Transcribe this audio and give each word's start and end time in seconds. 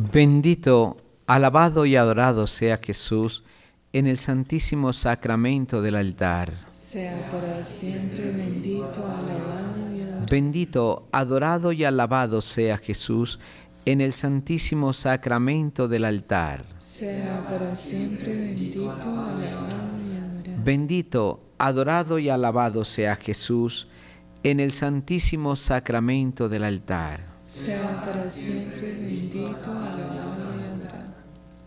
Bendito, 0.00 0.96
alabado 1.26 1.84
y 1.84 1.96
adorado 1.96 2.46
sea 2.46 2.78
Jesús 2.78 3.42
en 3.92 4.06
el 4.06 4.18
santísimo 4.18 4.92
sacramento 4.92 5.82
del 5.82 5.96
altar. 5.96 6.52
Sea 6.74 7.28
para 7.32 7.64
siempre 7.64 8.30
bendito, 8.30 9.04
alabado 9.04 9.92
y 9.92 10.02
adorado. 10.02 10.26
Bendito, 10.30 11.08
adorado 11.10 11.72
y 11.72 11.82
alabado 11.82 12.40
sea 12.40 12.78
Jesús 12.78 13.40
en 13.86 14.00
el 14.00 14.12
santísimo 14.12 14.92
sacramento 14.92 15.88
del 15.88 16.04
altar. 16.04 16.64
Sea 16.78 17.44
para 17.50 17.74
siempre 17.74 18.36
bendito, 18.36 18.92
alabado 18.92 19.40
y 19.42 20.16
adorado. 20.16 20.62
Bendito, 20.64 21.40
adorado 21.58 22.20
y 22.20 22.28
alabado 22.28 22.84
sea 22.84 23.16
Jesús 23.16 23.88
en 24.44 24.60
el 24.60 24.70
santísimo 24.70 25.56
sacramento 25.56 26.48
del 26.48 26.62
altar. 26.62 27.37
Sea 27.48 28.04
para 28.04 28.30
siempre 28.30 28.92
bendito, 28.92 29.70
alabado 29.70 30.54
y 30.60 30.64
adorado. 30.64 31.14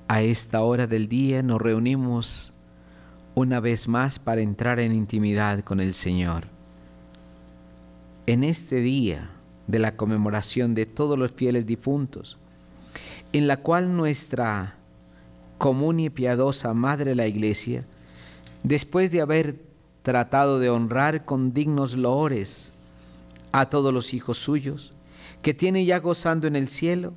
A 0.07 0.21
esta 0.21 0.61
hora 0.61 0.85
del 0.85 1.07
día 1.07 1.41
nos 1.41 1.59
reunimos 1.59 2.53
una 3.33 3.59
vez 3.59 3.87
más 3.87 4.19
para 4.19 4.41
entrar 4.41 4.79
en 4.79 4.93
intimidad 4.93 5.63
con 5.63 5.79
el 5.79 5.95
Señor. 5.95 6.43
En 8.27 8.43
este 8.43 8.75
día 8.75 9.31
de 9.65 9.79
la 9.79 9.97
conmemoración 9.97 10.75
de 10.75 10.85
todos 10.85 11.17
los 11.17 11.31
fieles 11.31 11.65
difuntos, 11.65 12.37
en 13.33 13.47
la 13.47 13.57
cual 13.57 13.97
nuestra 13.97 14.75
común 15.57 15.99
y 15.99 16.11
piadosa 16.11 16.75
Madre 16.75 17.15
la 17.15 17.25
Iglesia, 17.25 17.85
después 18.61 19.09
de 19.09 19.21
haber 19.21 19.55
tratado 20.03 20.59
de 20.59 20.69
honrar 20.69 21.25
con 21.25 21.53
dignos 21.53 21.97
loores 21.97 22.71
a 23.51 23.67
todos 23.67 23.91
los 23.91 24.13
hijos 24.13 24.37
suyos, 24.37 24.93
que 25.41 25.53
tiene 25.53 25.85
ya 25.85 25.99
gozando 25.99 26.47
en 26.47 26.55
el 26.55 26.67
cielo, 26.67 27.13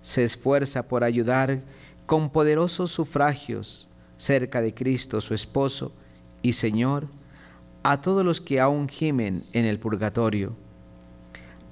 se 0.00 0.24
esfuerza 0.24 0.88
por 0.88 1.04
ayudar 1.04 1.62
con 2.06 2.30
poderosos 2.30 2.90
sufragios 2.90 3.88
cerca 4.16 4.60
de 4.60 4.74
Cristo 4.74 5.20
su 5.20 5.34
esposo 5.34 5.92
y 6.42 6.54
Señor 6.54 7.08
a 7.82 8.00
todos 8.00 8.24
los 8.24 8.40
que 8.40 8.60
aún 8.60 8.88
gimen 8.88 9.44
en 9.52 9.64
el 9.64 9.78
purgatorio, 9.78 10.56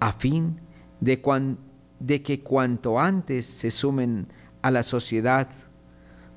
a 0.01 0.13
fin 0.13 0.61
de, 1.01 1.21
de 1.99 2.23
que 2.23 2.41
cuanto 2.41 2.99
antes 2.99 3.47
se 3.47 3.71
sumen 3.71 4.29
a 4.63 4.71
la 4.71 4.83
sociedad 4.83 5.49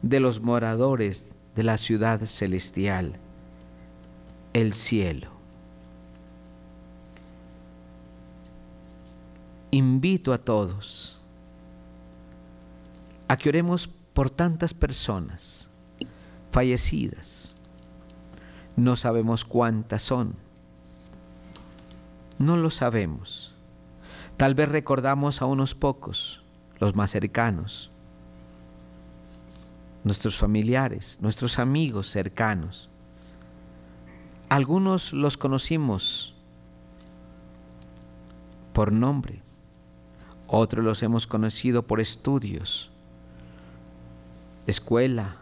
de 0.01 0.19
los 0.19 0.41
moradores 0.41 1.25
de 1.55 1.63
la 1.63 1.77
ciudad 1.77 2.21
celestial, 2.25 3.19
el 4.53 4.73
cielo. 4.73 5.38
Invito 9.71 10.33
a 10.33 10.37
todos 10.37 11.17
a 13.27 13.37
que 13.37 13.49
oremos 13.49 13.87
por 13.87 14.29
tantas 14.29 14.73
personas 14.73 15.69
fallecidas. 16.51 17.53
No 18.75 18.95
sabemos 18.95 19.45
cuántas 19.45 20.01
son. 20.01 20.35
No 22.39 22.57
lo 22.57 22.71
sabemos. 22.71 23.53
Tal 24.37 24.55
vez 24.55 24.69
recordamos 24.69 25.41
a 25.41 25.45
unos 25.45 25.75
pocos, 25.75 26.43
los 26.79 26.95
más 26.95 27.11
cercanos, 27.11 27.91
nuestros 30.03 30.37
familiares, 30.37 31.19
nuestros 31.21 31.59
amigos 31.59 32.09
cercanos. 32.09 32.89
Algunos 34.47 35.13
los 35.13 35.37
conocimos 35.37 36.33
por 38.73 38.93
nombre, 38.93 39.43
otros 40.51 40.83
los 40.83 41.03
hemos 41.03 41.27
conocido 41.27 41.83
por 41.83 41.99
estudios, 41.99 42.89
escuela, 44.65 45.37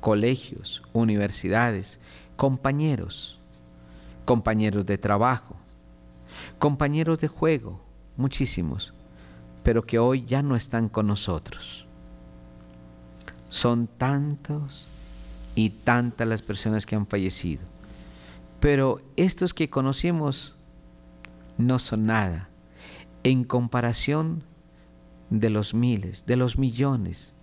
colegios, 0.00 0.82
universidades, 0.92 2.00
compañeros, 2.36 3.38
compañeros 4.24 4.84
de 4.84 4.98
trabajo, 4.98 5.56
compañeros 6.58 7.20
de 7.20 7.28
juego, 7.28 7.80
muchísimos, 8.16 8.92
pero 9.62 9.84
que 9.84 10.00
hoy 10.00 10.24
ya 10.24 10.42
no 10.42 10.56
están 10.56 10.88
con 10.88 11.06
nosotros. 11.06 11.86
Son 13.48 13.86
tantos 13.86 14.88
y 15.54 15.70
tantas 15.70 16.26
las 16.26 16.42
personas 16.42 16.84
que 16.84 16.96
han 16.96 17.06
fallecido, 17.06 17.62
pero 18.58 19.00
estos 19.14 19.54
que 19.54 19.70
conocemos 19.70 20.54
no 21.58 21.78
son 21.78 22.06
nada 22.06 22.48
en 23.24 23.44
comparación 23.44 24.42
de 25.30 25.50
los 25.50 25.74
miles, 25.74 26.26
de 26.26 26.36
los 26.36 26.58
millones 26.58 27.34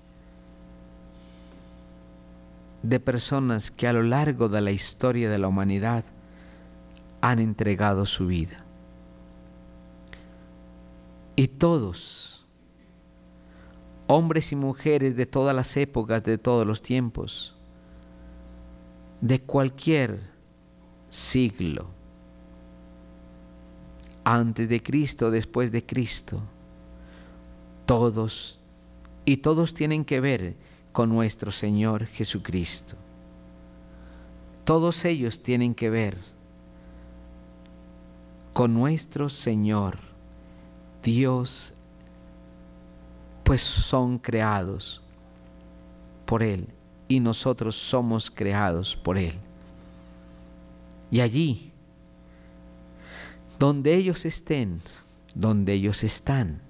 de 2.83 2.99
personas 2.99 3.71
que 3.71 3.87
a 3.87 3.93
lo 3.93 4.03
largo 4.03 4.47
de 4.47 4.61
la 4.61 4.71
historia 4.71 5.29
de 5.29 5.37
la 5.37 5.47
humanidad 5.47 6.03
han 7.21 7.39
entregado 7.39 8.05
su 8.05 8.27
vida. 8.27 8.63
Y 11.35 11.47
todos, 11.47 12.45
hombres 14.07 14.51
y 14.51 14.55
mujeres 14.55 15.15
de 15.15 15.25
todas 15.25 15.55
las 15.55 15.75
épocas, 15.77 16.23
de 16.23 16.37
todos 16.37 16.65
los 16.65 16.81
tiempos, 16.81 17.55
de 19.21 19.41
cualquier 19.41 20.19
siglo, 21.09 21.87
antes 24.31 24.69
de 24.69 24.83
Cristo, 24.83 25.31
después 25.31 25.71
de 25.71 25.83
Cristo. 25.83 26.39
Todos 27.87 28.59
y 29.25 29.37
todos 29.37 29.73
tienen 29.73 30.05
que 30.05 30.19
ver 30.19 30.55
con 30.91 31.09
nuestro 31.09 31.51
Señor 31.51 32.05
Jesucristo. 32.05 32.95
Todos 34.65 35.03
ellos 35.05 35.41
tienen 35.41 35.73
que 35.73 35.89
ver 35.89 36.17
con 38.53 38.75
nuestro 38.75 39.29
Señor, 39.29 39.97
Dios, 41.01 41.73
pues 43.43 43.61
son 43.61 44.19
creados 44.19 45.01
por 46.27 46.43
Él 46.43 46.67
y 47.07 47.19
nosotros 47.19 47.75
somos 47.75 48.29
creados 48.29 48.95
por 48.95 49.17
Él. 49.17 49.33
Y 51.09 51.21
allí 51.21 51.68
donde 53.59 53.93
ellos 53.95 54.25
estén, 54.25 54.79
donde 55.35 55.73
ellos 55.73 56.05
están, 56.05 56.61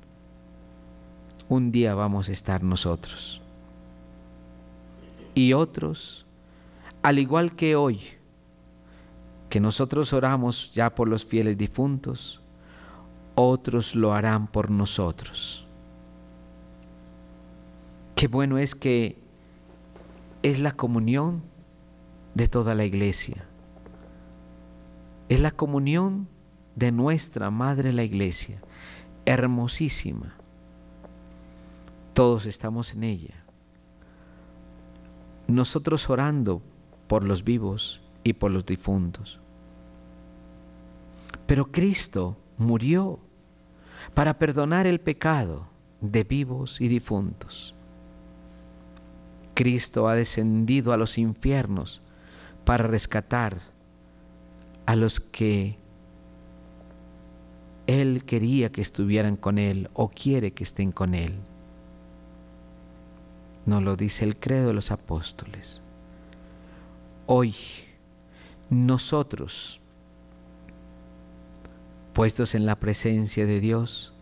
un 1.47 1.71
día 1.71 1.93
vamos 1.93 2.29
a 2.29 2.31
estar 2.31 2.63
nosotros. 2.63 3.41
Y 5.35 5.53
otros, 5.53 6.25
al 7.03 7.19
igual 7.19 7.55
que 7.55 7.75
hoy, 7.75 8.01
que 9.49 9.59
nosotros 9.59 10.13
oramos 10.13 10.73
ya 10.73 10.93
por 10.93 11.07
los 11.07 11.25
fieles 11.25 11.57
difuntos, 11.57 12.41
otros 13.35 13.95
lo 13.95 14.13
harán 14.13 14.47
por 14.47 14.71
nosotros. 14.71 15.65
Qué 18.15 18.27
bueno 18.27 18.57
es 18.57 18.73
que 18.75 19.17
es 20.41 20.59
la 20.59 20.71
comunión 20.71 21.43
de 22.33 22.47
toda 22.47 22.73
la 22.75 22.85
iglesia. 22.85 23.45
Es 25.29 25.39
la 25.39 25.51
comunión 25.51 26.27
de 26.79 26.93
nuestra 26.93 27.51
Madre 27.51 27.91
la 27.91 28.03
Iglesia, 28.03 28.61
hermosísima. 29.25 30.33
Todos 32.13 32.45
estamos 32.45 32.93
en 32.93 33.03
ella. 33.03 33.43
Nosotros 35.47 36.09
orando 36.09 36.61
por 37.07 37.25
los 37.25 37.43
vivos 37.43 37.99
y 38.23 38.31
por 38.33 38.51
los 38.51 38.65
difuntos. 38.65 39.39
Pero 41.45 41.69
Cristo 41.69 42.37
murió 42.57 43.19
para 44.13 44.39
perdonar 44.39 44.87
el 44.87 45.01
pecado 45.01 45.67
de 45.99 46.23
vivos 46.23 46.79
y 46.79 46.87
difuntos. 46.87 47.75
Cristo 49.53 50.07
ha 50.07 50.15
descendido 50.15 50.93
a 50.93 50.97
los 50.97 51.17
infiernos 51.17 52.01
para 52.63 52.87
rescatar 52.87 53.59
a 54.85 54.95
los 54.95 55.19
que 55.19 55.77
él 57.89 58.23
quería 58.23 58.71
que 58.71 58.81
estuvieran 58.81 59.35
con 59.35 59.57
Él 59.57 59.89
o 59.93 60.09
quiere 60.09 60.51
que 60.51 60.63
estén 60.63 60.91
con 60.91 61.15
Él. 61.15 61.33
No 63.65 63.81
lo 63.81 63.95
dice 63.95 64.25
el 64.25 64.37
credo 64.37 64.67
de 64.67 64.73
los 64.75 64.91
apóstoles. 64.91 65.81
Hoy, 67.25 67.55
nosotros, 68.69 69.81
puestos 72.13 72.53
en 72.53 72.67
la 72.67 72.75
presencia 72.79 73.47
de 73.47 73.59
Dios, 73.59 74.13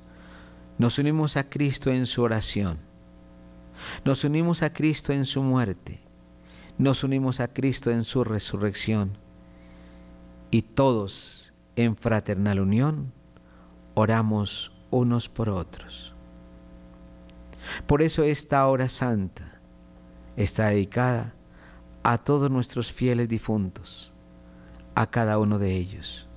nos 0.77 0.97
unimos 0.97 1.35
a 1.35 1.49
Cristo 1.49 1.91
en 1.91 2.05
su 2.05 2.21
oración. 2.21 2.77
Nos 4.05 4.23
unimos 4.23 4.63
a 4.63 4.71
Cristo 4.71 5.11
en 5.11 5.25
su 5.25 5.43
muerte. 5.43 5.99
Nos 6.77 7.03
unimos 7.03 7.41
a 7.41 7.49
Cristo 7.49 7.91
en 7.91 8.05
su 8.05 8.23
resurrección. 8.23 9.17
Y 10.51 10.61
todos 10.61 11.51
en 11.75 11.97
fraternal 11.97 12.61
unión 12.61 13.16
oramos 13.97 14.71
unos 14.91 15.27
por 15.27 15.49
otros. 15.49 16.13
Por 17.87 18.03
eso 18.03 18.21
esta 18.21 18.67
hora 18.67 18.89
santa 18.89 19.59
está 20.35 20.67
dedicada 20.67 21.33
a 22.03 22.19
todos 22.19 22.51
nuestros 22.51 22.93
fieles 22.93 23.27
difuntos, 23.27 24.13
a 24.93 25.09
cada 25.09 25.39
uno 25.39 25.57
de 25.57 25.75
ellos. 25.75 26.27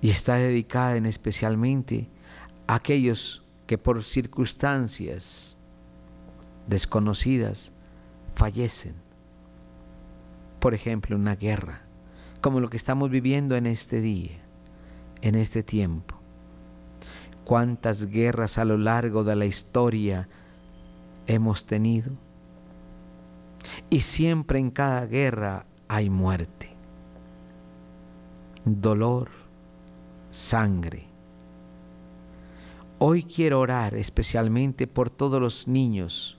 Y 0.00 0.10
está 0.10 0.34
dedicada 0.34 0.96
en 0.96 1.06
especialmente 1.06 2.08
a 2.66 2.74
aquellos 2.74 3.44
que 3.68 3.78
por 3.78 4.02
circunstancias 4.02 5.56
desconocidas 6.66 7.72
fallecen. 8.34 8.96
Por 10.58 10.74
ejemplo, 10.74 11.14
una 11.14 11.36
guerra, 11.36 11.82
como 12.40 12.58
lo 12.58 12.68
que 12.70 12.76
estamos 12.76 13.08
viviendo 13.08 13.54
en 13.54 13.68
este 13.68 14.00
día, 14.00 14.47
en 15.22 15.34
este 15.34 15.62
tiempo. 15.62 16.16
Cuántas 17.44 18.06
guerras 18.06 18.58
a 18.58 18.64
lo 18.64 18.76
largo 18.76 19.24
de 19.24 19.36
la 19.36 19.46
historia 19.46 20.28
hemos 21.26 21.64
tenido. 21.64 22.12
Y 23.90 24.00
siempre 24.00 24.58
en 24.58 24.70
cada 24.70 25.06
guerra 25.06 25.66
hay 25.88 26.10
muerte, 26.10 26.70
dolor, 28.64 29.30
sangre. 30.30 31.06
Hoy 32.98 33.22
quiero 33.22 33.60
orar 33.60 33.94
especialmente 33.94 34.86
por 34.86 35.08
todos 35.08 35.40
los 35.40 35.68
niños 35.68 36.36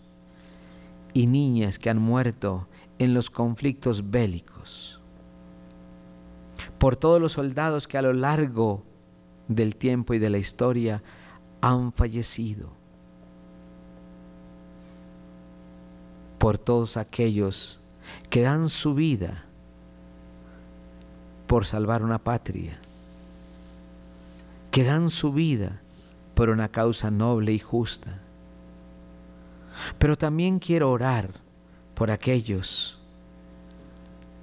y 1.13 1.25
niñas 1.27 1.79
que 1.79 1.89
han 1.89 1.99
muerto 1.99 2.67
en 2.99 3.13
los 3.13 3.29
conflictos 3.29 4.11
bélicos, 4.11 4.99
por 6.79 6.95
todos 6.95 7.21
los 7.21 7.33
soldados 7.33 7.87
que 7.87 7.97
a 7.97 8.01
lo 8.01 8.13
largo 8.13 8.83
del 9.47 9.75
tiempo 9.75 10.13
y 10.13 10.19
de 10.19 10.29
la 10.29 10.37
historia 10.37 11.03
han 11.61 11.91
fallecido, 11.91 12.71
por 16.37 16.57
todos 16.57 16.95
aquellos 16.95 17.79
que 18.29 18.41
dan 18.41 18.69
su 18.69 18.95
vida 18.95 19.45
por 21.47 21.65
salvar 21.65 22.03
una 22.03 22.19
patria, 22.19 22.79
que 24.71 24.83
dan 24.83 25.09
su 25.09 25.33
vida 25.33 25.81
por 26.33 26.49
una 26.49 26.69
causa 26.69 27.11
noble 27.11 27.51
y 27.51 27.59
justa. 27.59 28.19
Pero 29.97 30.17
también 30.17 30.59
quiero 30.59 30.91
orar 30.91 31.31
por 31.95 32.11
aquellos 32.11 32.97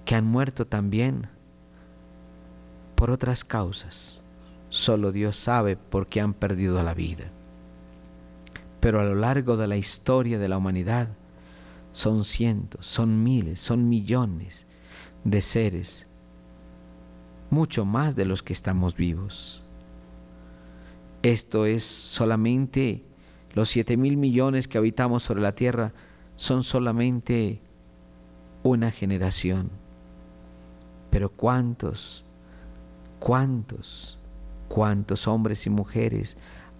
que 0.05 0.15
han 0.15 0.27
muerto 0.27 0.67
también 0.67 1.29
por 2.97 3.11
otras 3.11 3.45
causas. 3.45 4.21
Solo 4.69 5.13
Dios 5.13 5.37
sabe 5.37 5.77
por 5.77 6.09
qué 6.09 6.21
han 6.21 6.35
perdido 6.35 6.83
la 6.83 6.95
vida. 6.95 7.31
Pero 8.81 9.01
a 9.01 9.05
lo 9.05 9.15
largo 9.15 9.57
de 9.57 9.69
la 9.69 9.77
historia 9.77 10.39
de 10.39 10.49
la 10.49 10.59
humanidad 10.59 11.09
son 11.93 12.25
cientos, 12.25 12.87
son 12.87 13.23
miles, 13.23 13.61
son 13.61 13.89
millones 13.89 14.67
de 15.25 15.41
seres, 15.41 16.07
mucho 17.51 17.85
más 17.85 18.17
de 18.17 18.25
los 18.25 18.43
que 18.43 18.53
estamos 18.53 18.97
vivos. 18.97 19.63
Esto 21.23 21.65
es 21.65 21.85
solamente 21.85 23.05
los 23.55 23.71
siete 23.71 23.97
mil 23.97 24.19
millones 24.19 24.69
que 24.69 24.77
habitamos 24.77 25.23
sobre 25.23 25.41
la 25.41 25.55
tierra 25.55 25.95
son 26.37 26.63
solamente 26.63 27.63
una 28.63 28.91
generación. 28.91 29.71
Pero 31.11 31.31
cuántos, 31.31 32.26
cuántos, 33.19 34.19
cuántos 34.69 35.27
hombres 35.29 35.67
y 35.67 35.71
mujeres 35.71 36.37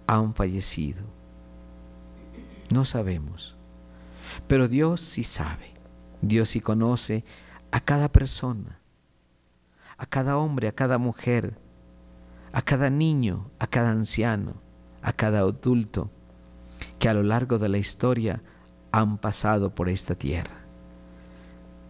han 0.07 0.33
fallecido. 0.33 1.03
No 2.69 2.85
sabemos. 2.85 3.55
Pero 4.47 4.67
Dios 4.67 5.01
sí 5.01 5.23
sabe. 5.23 5.73
Dios 6.21 6.49
sí 6.49 6.61
conoce 6.61 7.23
a 7.71 7.79
cada 7.79 8.09
persona, 8.09 8.79
a 9.97 10.05
cada 10.05 10.37
hombre, 10.37 10.67
a 10.67 10.71
cada 10.71 10.97
mujer, 10.97 11.57
a 12.51 12.61
cada 12.61 12.89
niño, 12.89 13.51
a 13.59 13.67
cada 13.67 13.91
anciano, 13.91 14.55
a 15.01 15.13
cada 15.13 15.39
adulto 15.39 16.09
que 16.99 17.09
a 17.09 17.13
lo 17.13 17.23
largo 17.23 17.59
de 17.59 17.69
la 17.69 17.77
historia 17.77 18.41
han 18.91 19.17
pasado 19.17 19.73
por 19.75 19.89
esta 19.89 20.15
tierra. 20.15 20.66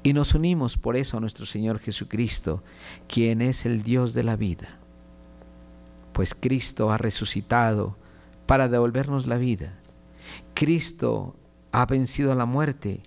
Y 0.08 0.14
nos 0.14 0.34
unimos 0.34 0.78
por 0.78 0.96
eso 0.96 1.18
a 1.18 1.20
nuestro 1.20 1.46
Señor 1.46 1.80
Jesucristo, 1.80 2.64
quien 3.10 3.42
es 3.42 3.66
el 3.66 3.84
Dios 3.84 4.14
de 4.14 4.24
la 4.24 4.38
vida. 4.38 4.80
Pues 6.14 6.34
Cristo 6.34 6.92
ha 6.92 6.98
resucitado 6.98 7.98
para 8.46 8.70
devolvernos 8.70 9.28
la 9.28 9.36
vida. 9.36 9.82
Cristo 10.54 11.36
ha 11.74 11.86
vencido 11.88 12.32
a 12.32 12.36
la 12.36 12.46
muerte 12.46 13.02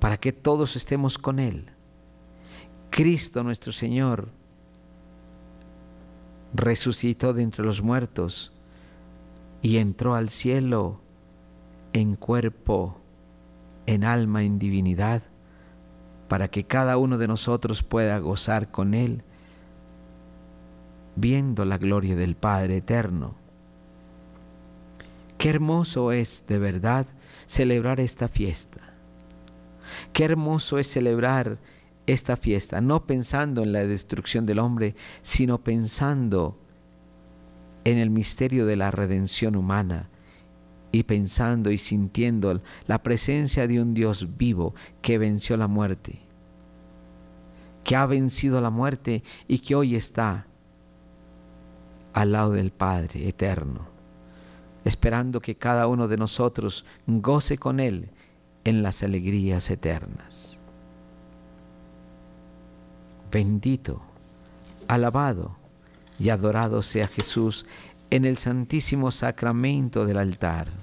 para 0.00 0.16
que 0.16 0.32
todos 0.32 0.74
estemos 0.74 1.18
con 1.18 1.38
Él. 1.38 1.66
Cristo 2.90 3.44
nuestro 3.44 3.70
Señor 3.70 4.28
resucitó 6.52 7.32
de 7.32 7.44
entre 7.44 7.64
los 7.64 7.80
muertos 7.80 8.52
y 9.62 9.76
entró 9.76 10.16
al 10.16 10.30
cielo 10.30 11.00
en 11.92 12.16
cuerpo, 12.16 13.00
en 13.86 14.02
alma, 14.02 14.42
en 14.42 14.58
divinidad, 14.58 15.22
para 16.32 16.48
que 16.48 16.64
cada 16.64 16.96
uno 16.96 17.18
de 17.18 17.28
nosotros 17.28 17.82
pueda 17.82 18.18
gozar 18.18 18.70
con 18.70 18.94
Él, 18.94 19.22
viendo 21.14 21.66
la 21.66 21.76
gloria 21.76 22.16
del 22.16 22.36
Padre 22.36 22.78
eterno. 22.78 23.34
Qué 25.36 25.50
hermoso 25.50 26.10
es 26.10 26.46
de 26.48 26.58
verdad 26.58 27.04
celebrar 27.44 28.00
esta 28.00 28.28
fiesta. 28.28 28.94
Qué 30.14 30.24
hermoso 30.24 30.78
es 30.78 30.86
celebrar 30.86 31.58
esta 32.06 32.38
fiesta, 32.38 32.80
no 32.80 33.04
pensando 33.04 33.62
en 33.62 33.72
la 33.72 33.80
destrucción 33.80 34.46
del 34.46 34.60
hombre, 34.60 34.94
sino 35.20 35.62
pensando 35.62 36.58
en 37.84 37.98
el 37.98 38.08
misterio 38.08 38.64
de 38.64 38.76
la 38.76 38.90
redención 38.90 39.54
humana 39.54 40.08
y 40.92 41.04
pensando 41.04 41.70
y 41.70 41.78
sintiendo 41.78 42.60
la 42.86 43.02
presencia 43.02 43.66
de 43.66 43.80
un 43.80 43.94
Dios 43.94 44.36
vivo 44.36 44.74
que 45.00 45.18
venció 45.18 45.56
la 45.56 45.66
muerte, 45.66 46.20
que 47.82 47.96
ha 47.96 48.06
vencido 48.06 48.60
la 48.60 48.70
muerte 48.70 49.22
y 49.48 49.58
que 49.58 49.74
hoy 49.74 49.96
está 49.96 50.46
al 52.12 52.32
lado 52.32 52.52
del 52.52 52.70
Padre 52.70 53.26
eterno, 53.26 53.86
esperando 54.84 55.40
que 55.40 55.56
cada 55.56 55.86
uno 55.86 56.08
de 56.08 56.18
nosotros 56.18 56.84
goce 57.06 57.56
con 57.56 57.80
Él 57.80 58.10
en 58.64 58.82
las 58.82 59.02
alegrías 59.02 59.70
eternas. 59.70 60.60
Bendito, 63.30 64.02
alabado, 64.88 65.56
y 66.18 66.30
adorado 66.30 66.82
sea 66.82 67.08
Jesús 67.08 67.66
en 68.10 68.24
el 68.24 68.36
santísimo 68.36 69.10
sacramento 69.10 70.06
del 70.06 70.18
altar. 70.18 70.81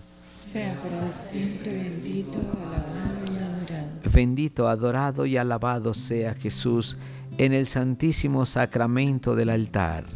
Sea 0.51 0.81
para 0.81 1.11
siempre 1.11 1.71
bendito, 1.71 2.39
alabado 2.39 3.31
y 3.31 3.37
adorado. 3.37 4.11
Bendito, 4.11 4.67
adorado 4.67 5.25
y 5.27 5.37
alabado 5.37 5.93
sea 5.93 6.33
Jesús 6.33 6.97
en 7.37 7.53
el 7.53 7.67
santísimo 7.67 8.47
sacramento 8.47 9.35
del 9.35 9.51
altar. 9.51 10.07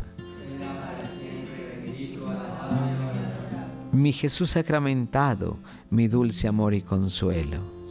Mi 3.91 4.11
Jesús 4.11 4.49
sacramentado, 4.49 5.59
mi 5.91 6.07
dulce 6.07 6.47
amor 6.47 6.73
y 6.73 6.81
consuelo. 6.81 7.82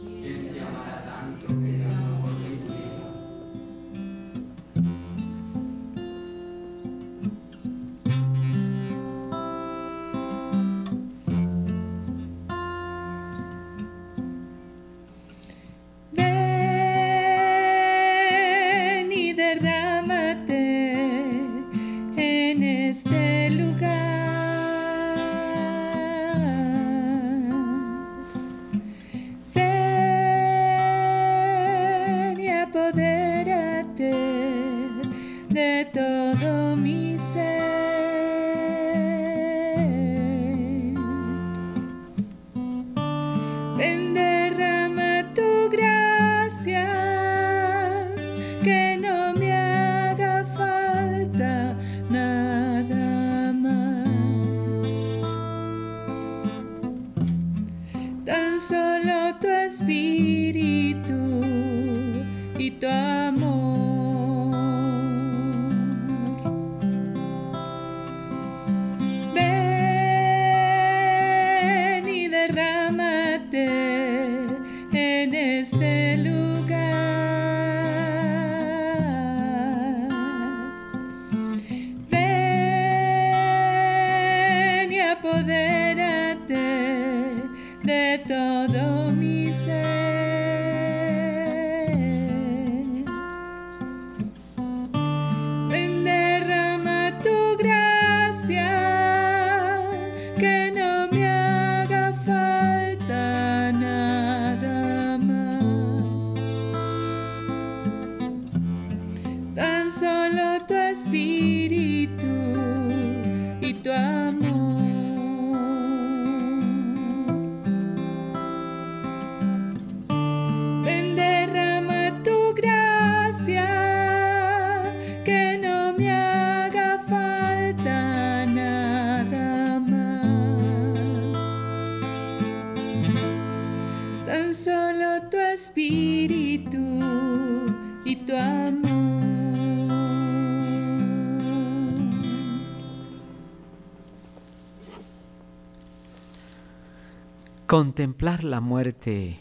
Contemplar 147.73 148.43
la 148.43 148.61
muerte 148.61 149.39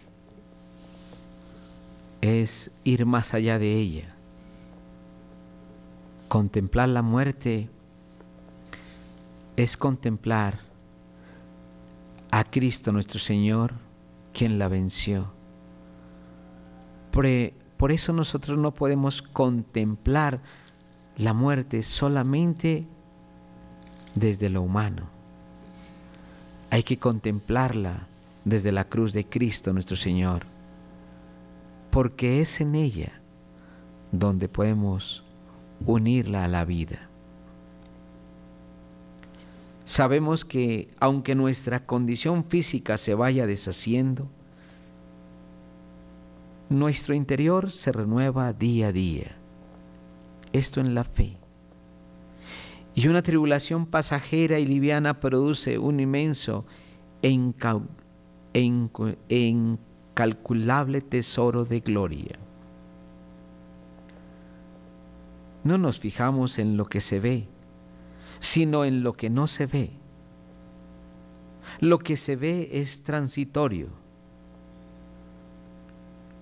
es 2.23 2.71
ir 2.83 3.05
más 3.05 3.35
allá 3.35 3.59
de 3.59 3.77
ella. 3.77 4.15
Contemplar 6.29 6.89
la 6.89 7.03
muerte 7.03 7.69
es 9.57 9.77
contemplar 9.77 10.61
a 12.31 12.45
Cristo 12.45 12.91
nuestro 12.91 13.19
Señor, 13.19 13.75
quien 14.33 14.59
la 14.59 14.69
venció. 14.69 15.31
Por, 17.11 17.27
eso 17.27 18.15
nosotros 18.15 18.57
no 18.57 18.73
podemos 18.73 19.21
contemplar 19.21 20.41
la 21.19 21.35
muerte 21.35 21.83
solamente 21.83 22.87
desde 24.15 24.49
lo 24.49 24.63
humano. 24.63 25.03
Hay 26.71 26.83
que 26.83 26.99
contemplarla 26.99 28.09
desde 28.45 28.73
la 28.73 28.89
cruz 28.89 29.13
de 29.13 29.25
Cristo 29.25 29.73
nuestro 29.73 29.97
Señor, 29.97 30.43
porque 31.91 32.41
es 32.41 32.61
en 32.61 32.75
ella 32.75 33.21
donde 34.11 34.49
podemos 34.49 35.25
unirla 35.87 36.45
a 36.45 36.49
la 36.49 36.65
vida. 36.65 37.09
Sabemos 39.85 40.45
que 40.45 40.89
aunque 41.01 41.35
nuestra 41.35 41.85
condición 41.87 42.45
física 42.45 42.97
se 42.99 43.15
vaya 43.15 43.47
deshaciendo, 43.47 44.29
nuestro 46.69 47.15
interior 47.15 47.71
se 47.71 47.93
renueva 47.93 48.53
día 48.53 48.89
a 48.89 48.93
día. 48.93 49.37
Esto 50.53 50.81
en 50.81 50.95
la 50.95 51.05
fe. 51.05 51.37
Y 52.95 53.09
una 53.09 53.23
tribulación 53.23 53.87
pasajera 53.87 54.59
y 54.59 54.67
liviana 54.67 55.19
produce 55.19 55.79
un 55.79 56.01
inmenso 56.01 56.67
e 57.23 57.31
e 58.55 58.61
incalculable 59.29 61.01
tesoro 61.01 61.65
de 61.65 61.81
gloria. 61.81 62.39
No 65.65 65.79
nos 65.79 66.01
fijamos 66.01 66.59
en 66.59 66.77
lo 66.77 66.87
que 66.87 67.01
se 67.01 67.21
ve, 67.21 67.49
sino 68.41 68.85
en 68.85 69.03
lo 69.03 69.13
que 69.13 69.31
no 69.31 69.47
se 69.47 69.67
ve. 69.67 69.91
Lo 71.81 71.99
que 71.99 72.17
se 72.17 72.37
ve 72.37 72.69
es 72.73 73.03
transitorio 73.03 73.89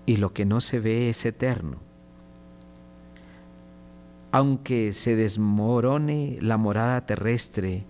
y 0.06 0.16
lo 0.16 0.32
que 0.32 0.44
no 0.44 0.60
se 0.60 0.80
ve 0.80 1.10
es 1.10 1.24
eterno. 1.24 1.76
Aunque 4.32 4.92
se 4.92 5.16
desmorone 5.16 6.38
la 6.40 6.56
morada 6.56 7.04
terrestre 7.04 7.84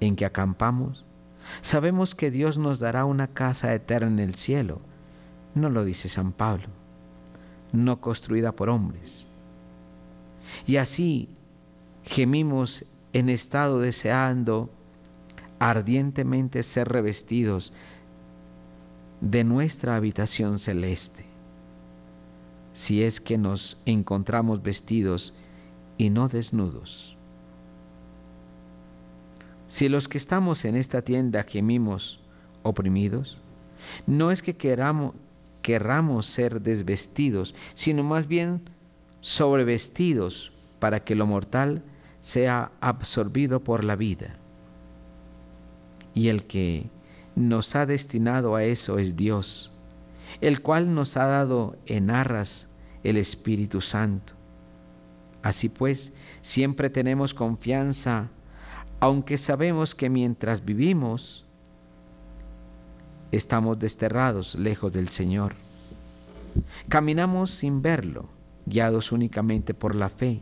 en 0.00 0.16
que 0.16 0.24
acampamos, 0.24 1.04
sabemos 1.60 2.14
que 2.14 2.30
Dios 2.30 2.58
nos 2.58 2.78
dará 2.78 3.04
una 3.04 3.28
casa 3.28 3.74
eterna 3.74 4.08
en 4.08 4.18
el 4.18 4.34
cielo. 4.34 4.80
No 5.54 5.70
lo 5.70 5.84
dice 5.84 6.08
San 6.08 6.32
Pablo, 6.32 6.68
no 7.72 8.00
construida 8.00 8.52
por 8.52 8.68
hombres. 8.68 9.26
Y 10.66 10.76
así 10.76 11.28
gemimos 12.04 12.84
en 13.12 13.28
estado 13.28 13.80
deseando 13.80 14.70
ardientemente 15.58 16.62
ser 16.62 16.88
revestidos 16.88 17.72
de 19.20 19.42
nuestra 19.44 19.96
habitación 19.96 20.58
celeste, 20.58 21.24
si 22.72 23.02
es 23.02 23.20
que 23.20 23.36
nos 23.36 23.80
encontramos 23.84 24.62
vestidos 24.62 25.34
y 25.96 26.10
no 26.10 26.28
desnudos. 26.28 27.17
Si 29.68 29.88
los 29.88 30.08
que 30.08 30.18
estamos 30.18 30.64
en 30.64 30.76
esta 30.76 31.02
tienda 31.02 31.44
gemimos 31.44 32.20
oprimidos, 32.62 33.38
no 34.06 34.30
es 34.30 34.42
que 34.42 34.56
queramos, 34.56 35.14
querramos 35.62 36.26
ser 36.26 36.62
desvestidos, 36.62 37.54
sino 37.74 38.02
más 38.02 38.26
bien 38.26 38.62
sobrevestidos 39.20 40.52
para 40.78 41.04
que 41.04 41.14
lo 41.14 41.26
mortal 41.26 41.82
sea 42.20 42.72
absorbido 42.80 43.62
por 43.62 43.84
la 43.84 43.94
vida. 43.94 44.36
Y 46.14 46.28
el 46.28 46.44
que 46.44 46.90
nos 47.36 47.76
ha 47.76 47.84
destinado 47.84 48.56
a 48.56 48.64
eso 48.64 48.98
es 48.98 49.16
Dios, 49.16 49.70
el 50.40 50.62
cual 50.62 50.94
nos 50.94 51.16
ha 51.18 51.26
dado 51.26 51.76
en 51.86 52.10
arras 52.10 52.68
el 53.04 53.18
Espíritu 53.18 53.82
Santo. 53.82 54.32
Así 55.42 55.68
pues, 55.68 56.12
siempre 56.40 56.90
tenemos 56.90 57.34
confianza, 57.34 58.30
aunque 59.00 59.38
sabemos 59.38 59.94
que 59.94 60.10
mientras 60.10 60.64
vivimos, 60.64 61.44
estamos 63.30 63.78
desterrados 63.78 64.54
lejos 64.54 64.92
del 64.92 65.08
Señor. 65.08 65.54
Caminamos 66.88 67.50
sin 67.50 67.82
verlo, 67.82 68.28
guiados 68.66 69.12
únicamente 69.12 69.74
por 69.74 69.94
la 69.94 70.08
fe. 70.08 70.40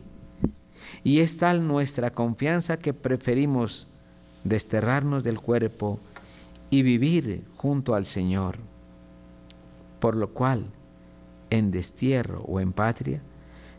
Y 1.03 1.19
es 1.19 1.37
tal 1.37 1.67
nuestra 1.67 2.11
confianza 2.11 2.77
que 2.77 2.93
preferimos 2.93 3.87
desterrarnos 4.43 5.23
del 5.23 5.39
cuerpo 5.39 5.99
y 6.69 6.81
vivir 6.81 7.45
junto 7.57 7.93
al 7.93 8.05
Señor. 8.05 8.57
Por 9.99 10.15
lo 10.15 10.33
cual, 10.33 10.65
en 11.49 11.71
destierro 11.71 12.41
o 12.41 12.59
en 12.59 12.73
patria, 12.73 13.21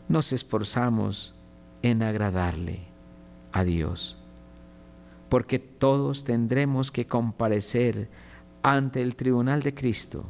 nos 0.07 0.31
esforzamos 0.33 1.35
en 1.81 2.03
agradarle 2.03 2.81
a 3.51 3.63
Dios. 3.63 4.18
Porque 5.29 5.59
todos 5.59 6.23
tendremos 6.23 6.91
que 6.91 7.05
comparecer 7.05 8.09
ante 8.63 9.01
el 9.01 9.15
tribunal 9.15 9.61
de 9.61 9.73
Cristo 9.73 10.25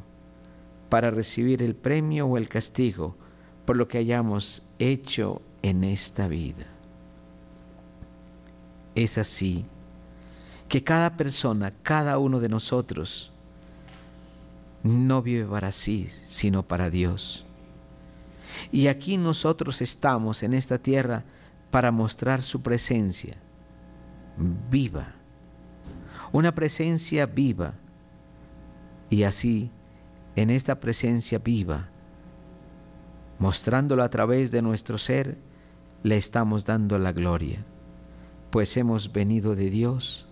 para 0.90 1.12
recibir 1.12 1.64
el 1.64 1.76
premio 1.76 2.28
o 2.28 2.38
el 2.38 2.50
castigo 2.50 3.16
por 3.66 3.78
lo 3.78 3.88
que 3.88 4.00
hayamos 4.00 4.64
hecho 4.80 5.42
en 5.62 5.84
esta 5.84 6.28
vida. 6.28 6.66
Es 8.96 9.18
así 9.18 9.66
que 10.68 10.84
cada 10.84 11.16
persona, 11.16 11.74
cada 11.82 12.18
uno 12.18 12.40
de 12.40 12.50
nosotros, 12.50 13.32
no 14.84 15.22
vive 15.22 15.46
para 15.46 15.72
sí, 15.72 16.10
sino 16.28 16.64
para 16.64 16.90
Dios. 16.90 17.46
Y 18.72 18.88
aquí 18.88 19.18
nosotros 19.18 19.82
estamos 19.82 20.44
en 20.44 20.54
esta 20.54 20.78
tierra 20.78 21.24
para 21.72 21.92
mostrar 21.92 22.42
su 22.42 22.62
presencia 22.62 23.38
viva, 24.70 25.14
una 26.32 26.54
presencia 26.54 27.26
viva. 27.26 27.74
Y 29.10 29.24
así, 29.24 29.72
en 30.36 30.50
esta 30.50 30.80
presencia 30.80 31.40
viva, 31.40 31.90
mostrándolo 33.40 34.04
a 34.04 34.10
través 34.10 34.52
de 34.52 34.62
nuestro 34.62 34.98
ser, 34.98 35.38
le 36.04 36.16
estamos 36.16 36.66
dando 36.66 36.98
la 36.98 37.12
gloria, 37.12 37.66
pues 38.52 38.78
hemos 38.78 39.12
venido 39.12 39.56
de 39.56 39.70
Dios 39.70 40.28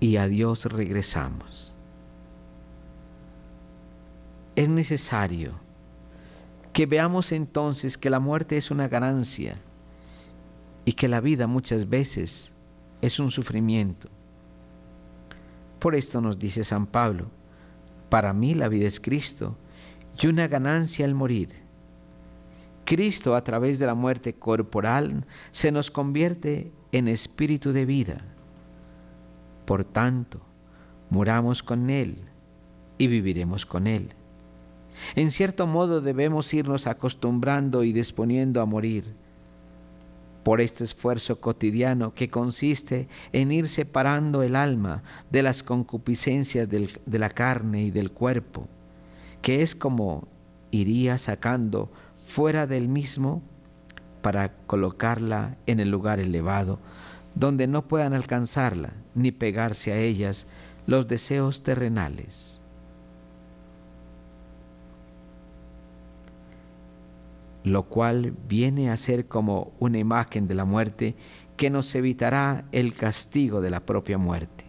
y 0.00 0.16
a 0.16 0.26
Dios 0.26 0.64
regresamos. 0.64 1.74
Es 4.56 4.68
necesario 4.68 5.52
que 6.72 6.86
veamos 6.86 7.32
entonces 7.32 7.96
que 7.98 8.10
la 8.10 8.20
muerte 8.20 8.56
es 8.56 8.70
una 8.70 8.88
ganancia 8.88 9.58
y 10.84 10.94
que 10.94 11.08
la 11.08 11.20
vida 11.20 11.46
muchas 11.46 11.88
veces 11.88 12.52
es 13.02 13.18
un 13.18 13.30
sufrimiento. 13.30 14.08
Por 15.78 15.94
esto 15.94 16.20
nos 16.20 16.38
dice 16.38 16.64
San 16.64 16.86
Pablo, 16.86 17.26
para 18.08 18.32
mí 18.32 18.54
la 18.54 18.68
vida 18.68 18.86
es 18.86 19.00
Cristo 19.00 19.56
y 20.18 20.28
una 20.28 20.48
ganancia 20.48 21.04
el 21.04 21.14
morir. 21.14 21.50
Cristo 22.84 23.34
a 23.34 23.44
través 23.44 23.78
de 23.78 23.86
la 23.86 23.94
muerte 23.94 24.34
corporal 24.34 25.26
se 25.50 25.72
nos 25.72 25.90
convierte 25.90 26.72
en 26.92 27.08
espíritu 27.08 27.72
de 27.72 27.84
vida. 27.84 28.24
Por 29.66 29.84
tanto, 29.84 30.40
muramos 31.10 31.62
con 31.62 31.90
Él 31.90 32.18
y 32.98 33.08
viviremos 33.08 33.66
con 33.66 33.86
Él. 33.86 34.10
En 35.16 35.30
cierto 35.30 35.66
modo 35.66 36.00
debemos 36.00 36.52
irnos 36.54 36.86
acostumbrando 36.86 37.82
y 37.82 37.92
disponiendo 37.92 38.60
a 38.60 38.66
morir 38.66 39.16
por 40.42 40.60
este 40.60 40.84
esfuerzo 40.84 41.40
cotidiano 41.40 42.14
que 42.14 42.30
consiste 42.30 43.08
en 43.32 43.52
ir 43.52 43.68
separando 43.68 44.42
el 44.42 44.56
alma 44.56 45.02
de 45.30 45.42
las 45.42 45.62
concupiscencias 45.62 46.68
de 46.68 47.18
la 47.18 47.30
carne 47.30 47.82
y 47.84 47.90
del 47.90 48.10
cuerpo, 48.10 48.68
que 49.40 49.62
es 49.62 49.74
como 49.74 50.26
iría 50.70 51.18
sacando 51.18 51.90
fuera 52.24 52.66
del 52.66 52.88
mismo 52.88 53.42
para 54.22 54.52
colocarla 54.66 55.56
en 55.66 55.80
el 55.80 55.90
lugar 55.90 56.18
elevado, 56.18 56.78
donde 57.34 57.66
no 57.66 57.86
puedan 57.88 58.14
alcanzarla 58.14 58.92
ni 59.14 59.32
pegarse 59.32 59.92
a 59.92 59.98
ellas 59.98 60.46
los 60.86 61.08
deseos 61.08 61.62
terrenales. 61.62 62.61
Lo 67.64 67.84
cual 67.84 68.34
viene 68.48 68.90
a 68.90 68.96
ser 68.96 69.26
como 69.26 69.72
una 69.78 69.98
imagen 69.98 70.48
de 70.48 70.54
la 70.54 70.64
muerte 70.64 71.14
que 71.56 71.70
nos 71.70 71.94
evitará 71.94 72.64
el 72.72 72.94
castigo 72.94 73.60
de 73.60 73.70
la 73.70 73.80
propia 73.80 74.18
muerte. 74.18 74.64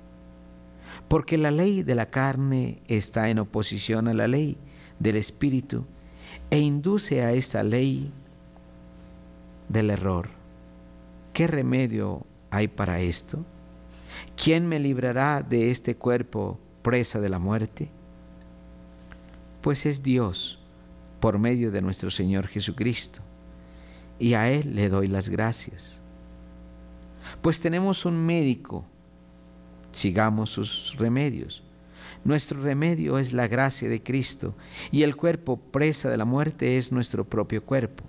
Porque 1.07 1.37
la 1.37 1.51
ley 1.51 1.83
de 1.83 1.95
la 1.95 2.09
carne 2.09 2.81
está 2.87 3.29
en 3.29 3.39
oposición 3.39 4.07
a 4.07 4.13
la 4.13 4.27
ley 4.27 4.57
del 4.99 5.15
Espíritu 5.15 5.85
e 6.49 6.59
induce 6.59 7.23
a 7.23 7.33
esa 7.33 7.63
ley 7.63 8.11
del 9.69 9.89
error. 9.89 10.29
¿Qué 11.33 11.47
remedio 11.47 12.25
hay 12.51 12.67
para 12.67 12.99
esto? 13.01 13.43
¿Quién 14.35 14.67
me 14.67 14.79
librará 14.79 15.41
de 15.41 15.71
este 15.71 15.95
cuerpo 15.95 16.59
presa 16.83 17.19
de 17.19 17.29
la 17.29 17.39
muerte? 17.39 17.89
Pues 19.61 19.85
es 19.85 20.03
Dios 20.03 20.62
por 21.23 21.39
medio 21.39 21.71
de 21.71 21.81
nuestro 21.81 22.11
Señor 22.11 22.47
Jesucristo. 22.47 23.21
Y 24.19 24.33
a 24.33 24.51
Él 24.51 24.75
le 24.75 24.89
doy 24.89 25.07
las 25.07 25.29
gracias. 25.29 26.01
Pues 27.41 27.61
tenemos 27.61 28.03
un 28.03 28.25
médico, 28.25 28.83
sigamos 29.93 30.49
sus 30.49 30.97
remedios. 30.97 31.63
Nuestro 32.25 32.61
remedio 32.61 33.19
es 33.19 33.31
la 33.31 33.47
gracia 33.47 33.87
de 33.87 34.03
Cristo 34.03 34.53
y 34.91 35.03
el 35.03 35.15
cuerpo 35.15 35.55
presa 35.55 36.09
de 36.09 36.17
la 36.17 36.25
muerte 36.25 36.77
es 36.77 36.91
nuestro 36.91 37.23
propio 37.23 37.63
cuerpo. 37.63 38.03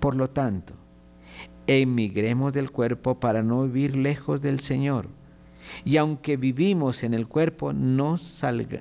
Por 0.00 0.16
lo 0.16 0.28
tanto, 0.28 0.74
emigremos 1.68 2.52
del 2.52 2.72
cuerpo 2.72 3.20
para 3.20 3.44
no 3.44 3.62
vivir 3.62 3.94
lejos 3.94 4.42
del 4.42 4.58
Señor 4.58 5.06
y 5.84 5.96
aunque 5.96 6.36
vivimos 6.36 7.02
en 7.02 7.14
el 7.14 7.26
cuerpo, 7.26 7.72
no, 7.72 8.16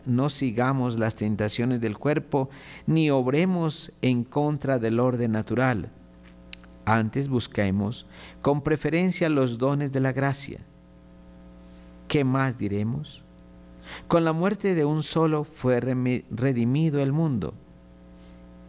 no 0.06 0.30
sigamos 0.30 0.98
las 0.98 1.16
tentaciones 1.16 1.82
del 1.82 1.98
cuerpo, 1.98 2.50
ni 2.88 3.10
obremos 3.10 3.92
en 4.02 4.24
contra 4.24 4.80
del 4.80 5.00
orden 5.00 5.32
natural. 5.32 5.90
Antes 6.86 7.28
busquemos 7.28 8.06
con 8.42 8.62
preferencia 8.62 9.30
los 9.30 9.58
dones 9.58 9.92
de 9.92 10.00
la 10.00 10.14
gracia. 10.14 10.60
¿Qué 12.08 12.24
más 12.24 12.58
diremos? 12.58 13.24
Con 14.08 14.26
la 14.26 14.34
muerte 14.34 14.76
de 14.76 14.86
un 14.86 15.04
solo 15.04 15.44
fue 15.44 15.80
redimido 15.80 17.02
el 17.02 17.12
mundo. 17.12 17.54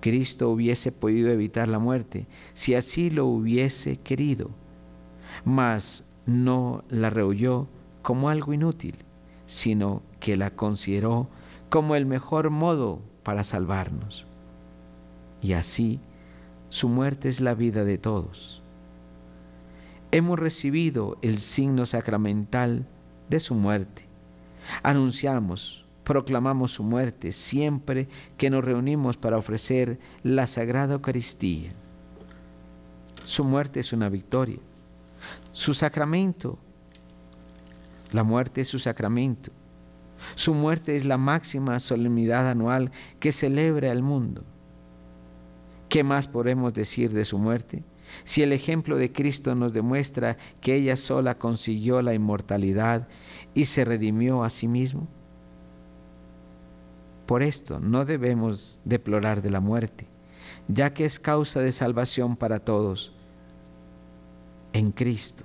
Cristo 0.00 0.50
hubiese 0.50 0.90
podido 0.90 1.30
evitar 1.30 1.68
la 1.68 1.78
muerte 1.78 2.26
si 2.54 2.74
así 2.74 3.08
lo 3.08 3.26
hubiese 3.26 3.98
querido, 3.98 4.50
mas 5.44 6.04
no 6.26 6.84
la 6.88 7.08
rehuyó 7.08 7.68
como 8.02 8.28
algo 8.28 8.52
inútil, 8.52 8.96
sino 9.46 10.02
que 10.20 10.36
la 10.36 10.50
consideró 10.50 11.28
como 11.68 11.94
el 11.94 12.06
mejor 12.06 12.50
modo 12.50 13.00
para 13.22 13.44
salvarnos. 13.44 14.26
Y 15.40 15.54
así, 15.54 16.00
su 16.68 16.88
muerte 16.88 17.28
es 17.28 17.40
la 17.40 17.54
vida 17.54 17.84
de 17.84 17.98
todos. 17.98 18.62
Hemos 20.10 20.38
recibido 20.38 21.16
el 21.22 21.38
signo 21.38 21.86
sacramental 21.86 22.86
de 23.28 23.40
su 23.40 23.54
muerte. 23.54 24.06
Anunciamos, 24.82 25.86
proclamamos 26.04 26.72
su 26.72 26.82
muerte 26.82 27.32
siempre 27.32 28.08
que 28.36 28.50
nos 28.50 28.64
reunimos 28.64 29.16
para 29.16 29.38
ofrecer 29.38 29.98
la 30.22 30.46
Sagrada 30.46 30.94
Eucaristía. 30.94 31.72
Su 33.24 33.44
muerte 33.44 33.80
es 33.80 33.92
una 33.92 34.08
victoria. 34.08 34.58
Su 35.52 35.74
sacramento 35.74 36.58
la 38.12 38.24
muerte 38.24 38.60
es 38.60 38.68
su 38.68 38.78
sacramento. 38.78 39.52
Su 40.34 40.54
muerte 40.54 40.96
es 40.96 41.04
la 41.04 41.18
máxima 41.18 41.78
solemnidad 41.80 42.48
anual 42.48 42.90
que 43.18 43.32
celebra 43.32 43.90
el 43.90 44.02
mundo. 44.02 44.44
¿Qué 45.88 46.04
más 46.04 46.26
podemos 46.28 46.72
decir 46.72 47.12
de 47.12 47.24
su 47.24 47.38
muerte? 47.38 47.84
Si 48.24 48.42
el 48.42 48.52
ejemplo 48.52 48.96
de 48.96 49.12
Cristo 49.12 49.54
nos 49.54 49.72
demuestra 49.72 50.36
que 50.60 50.74
ella 50.74 50.96
sola 50.96 51.38
consiguió 51.38 52.02
la 52.02 52.14
inmortalidad 52.14 53.08
y 53.54 53.66
se 53.66 53.84
redimió 53.84 54.44
a 54.44 54.50
sí 54.50 54.68
mismo. 54.68 55.08
Por 57.26 57.42
esto 57.42 57.80
no 57.80 58.04
debemos 58.04 58.80
deplorar 58.84 59.42
de 59.42 59.50
la 59.50 59.60
muerte, 59.60 60.06
ya 60.68 60.92
que 60.92 61.04
es 61.04 61.18
causa 61.18 61.60
de 61.60 61.72
salvación 61.72 62.36
para 62.36 62.58
todos 62.60 63.14
en 64.72 64.92
Cristo. 64.92 65.44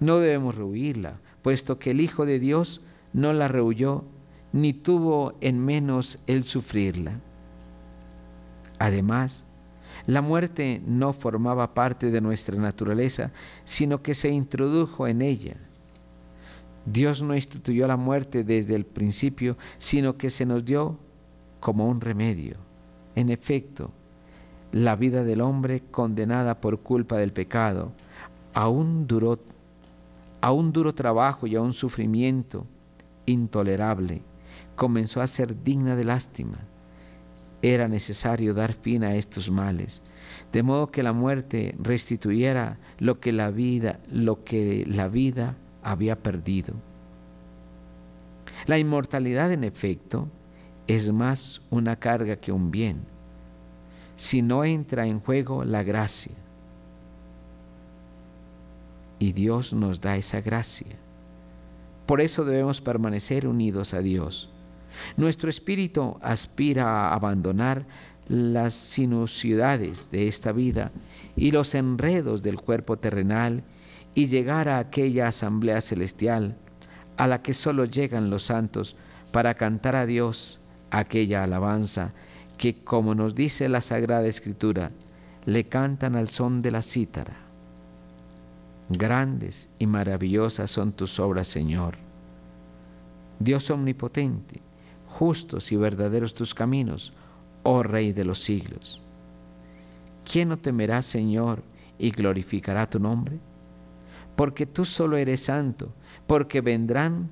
No 0.00 0.18
debemos 0.18 0.54
rehuirla, 0.54 1.20
puesto 1.42 1.78
que 1.78 1.90
el 1.92 2.00
Hijo 2.00 2.26
de 2.26 2.38
Dios 2.38 2.82
no 3.12 3.32
la 3.32 3.48
rehuyó, 3.48 4.04
ni 4.52 4.72
tuvo 4.72 5.34
en 5.40 5.64
menos 5.64 6.18
el 6.26 6.44
sufrirla. 6.44 7.20
Además, 8.78 9.44
la 10.06 10.22
muerte 10.22 10.80
no 10.86 11.12
formaba 11.12 11.74
parte 11.74 12.10
de 12.10 12.20
nuestra 12.20 12.56
naturaleza, 12.56 13.32
sino 13.64 14.02
que 14.02 14.14
se 14.14 14.30
introdujo 14.30 15.06
en 15.06 15.20
ella. 15.22 15.56
Dios 16.86 17.22
no 17.22 17.34
instituyó 17.34 17.86
la 17.86 17.96
muerte 17.96 18.44
desde 18.44 18.74
el 18.74 18.86
principio, 18.86 19.58
sino 19.76 20.16
que 20.16 20.30
se 20.30 20.46
nos 20.46 20.64
dio 20.64 20.98
como 21.60 21.86
un 21.86 22.00
remedio. 22.00 22.56
En 23.14 23.28
efecto, 23.28 23.90
la 24.72 24.96
vida 24.96 25.24
del 25.24 25.40
hombre 25.40 25.80
condenada 25.90 26.60
por 26.60 26.80
culpa 26.80 27.16
del 27.16 27.32
pecado 27.32 27.92
aún 28.54 29.06
duró 29.06 29.38
a 30.40 30.52
un 30.52 30.72
duro 30.72 30.94
trabajo 30.94 31.46
y 31.46 31.56
a 31.56 31.60
un 31.60 31.72
sufrimiento 31.72 32.66
intolerable, 33.26 34.22
comenzó 34.76 35.20
a 35.20 35.26
ser 35.26 35.62
digna 35.62 35.96
de 35.96 36.04
lástima. 36.04 36.58
Era 37.60 37.88
necesario 37.88 38.54
dar 38.54 38.72
fin 38.72 39.02
a 39.02 39.16
estos 39.16 39.50
males, 39.50 40.00
de 40.52 40.62
modo 40.62 40.90
que 40.90 41.02
la 41.02 41.12
muerte 41.12 41.74
restituyera 41.78 42.78
lo 42.98 43.18
que 43.18 43.32
la 43.32 43.50
vida, 43.50 43.98
lo 44.10 44.44
que 44.44 44.84
la 44.86 45.08
vida 45.08 45.56
había 45.82 46.22
perdido. 46.22 46.74
La 48.66 48.78
inmortalidad, 48.78 49.52
en 49.52 49.64
efecto, 49.64 50.28
es 50.86 51.12
más 51.12 51.62
una 51.70 51.96
carga 51.96 52.36
que 52.36 52.52
un 52.52 52.70
bien, 52.70 53.00
si 54.14 54.42
no 54.42 54.64
entra 54.64 55.06
en 55.06 55.20
juego 55.20 55.64
la 55.64 55.82
gracia 55.82 56.34
y 59.18 59.32
Dios 59.32 59.72
nos 59.72 60.00
da 60.00 60.16
esa 60.16 60.40
gracia. 60.40 60.96
Por 62.06 62.20
eso 62.20 62.44
debemos 62.44 62.80
permanecer 62.80 63.46
unidos 63.46 63.94
a 63.94 64.00
Dios. 64.00 64.50
Nuestro 65.16 65.50
espíritu 65.50 66.18
aspira 66.22 66.86
a 66.86 67.14
abandonar 67.14 67.86
las 68.28 68.74
sinuosidades 68.74 70.10
de 70.10 70.28
esta 70.28 70.52
vida 70.52 70.92
y 71.36 71.50
los 71.50 71.74
enredos 71.74 72.42
del 72.42 72.56
cuerpo 72.60 72.98
terrenal 72.98 73.64
y 74.14 74.28
llegar 74.28 74.68
a 74.68 74.78
aquella 74.78 75.28
asamblea 75.28 75.80
celestial 75.80 76.56
a 77.16 77.26
la 77.26 77.42
que 77.42 77.54
solo 77.54 77.84
llegan 77.84 78.30
los 78.30 78.44
santos 78.44 78.96
para 79.32 79.54
cantar 79.54 79.96
a 79.96 80.06
Dios 80.06 80.60
aquella 80.90 81.44
alabanza 81.44 82.12
que, 82.56 82.82
como 82.82 83.14
nos 83.14 83.34
dice 83.34 83.68
la 83.68 83.80
Sagrada 83.80 84.26
Escritura, 84.26 84.92
le 85.44 85.64
cantan 85.64 86.16
al 86.16 86.28
son 86.28 86.62
de 86.62 86.70
la 86.70 86.82
cítara. 86.82 87.47
Grandes 88.88 89.68
y 89.78 89.86
maravillosas 89.86 90.70
son 90.70 90.92
tus 90.92 91.20
obras, 91.20 91.48
Señor. 91.48 91.96
Dios 93.38 93.70
omnipotente, 93.70 94.62
justos 95.06 95.70
y 95.72 95.76
verdaderos 95.76 96.34
tus 96.34 96.54
caminos, 96.54 97.12
oh 97.62 97.82
Rey 97.82 98.12
de 98.12 98.24
los 98.24 98.42
siglos. 98.42 99.02
¿Quién 100.30 100.48
no 100.48 100.58
temerá, 100.58 101.02
Señor, 101.02 101.62
y 101.98 102.10
glorificará 102.10 102.88
tu 102.88 102.98
nombre? 102.98 103.38
Porque 104.36 104.66
tú 104.66 104.84
solo 104.84 105.16
eres 105.16 105.42
santo, 105.42 105.92
porque 106.26 106.60
vendrán 106.60 107.30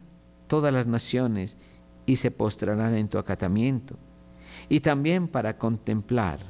todas 0.48 0.72
las 0.72 0.86
naciones 0.86 1.56
y 2.04 2.16
se 2.16 2.30
postrarán 2.30 2.94
en 2.94 3.08
tu 3.08 3.18
acatamiento. 3.18 3.96
Y 4.68 4.80
también 4.80 5.28
para 5.28 5.58
contemplar, 5.58 6.40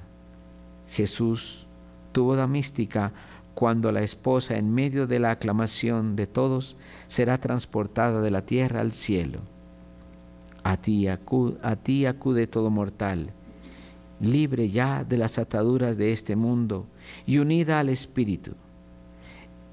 Jesús 0.88 1.66
tuvo 2.12 2.34
la 2.34 2.46
mística 2.46 3.12
cuando 3.56 3.90
la 3.90 4.02
esposa, 4.02 4.58
en 4.58 4.74
medio 4.74 5.06
de 5.06 5.18
la 5.18 5.30
aclamación 5.30 6.14
de 6.14 6.26
todos, 6.26 6.76
será 7.06 7.38
transportada 7.38 8.20
de 8.20 8.30
la 8.30 8.44
tierra 8.44 8.82
al 8.82 8.92
cielo. 8.92 9.40
A 10.62 10.76
ti, 10.76 11.08
acude, 11.08 12.46
todo 12.48 12.68
mortal, 12.68 13.30
libre 14.20 14.68
ya 14.68 15.04
de 15.04 15.16
las 15.16 15.38
ataduras 15.38 15.96
de 15.96 16.12
este 16.12 16.36
mundo 16.36 16.86
y 17.24 17.38
unida 17.38 17.80
al 17.80 17.88
Espíritu. 17.88 18.52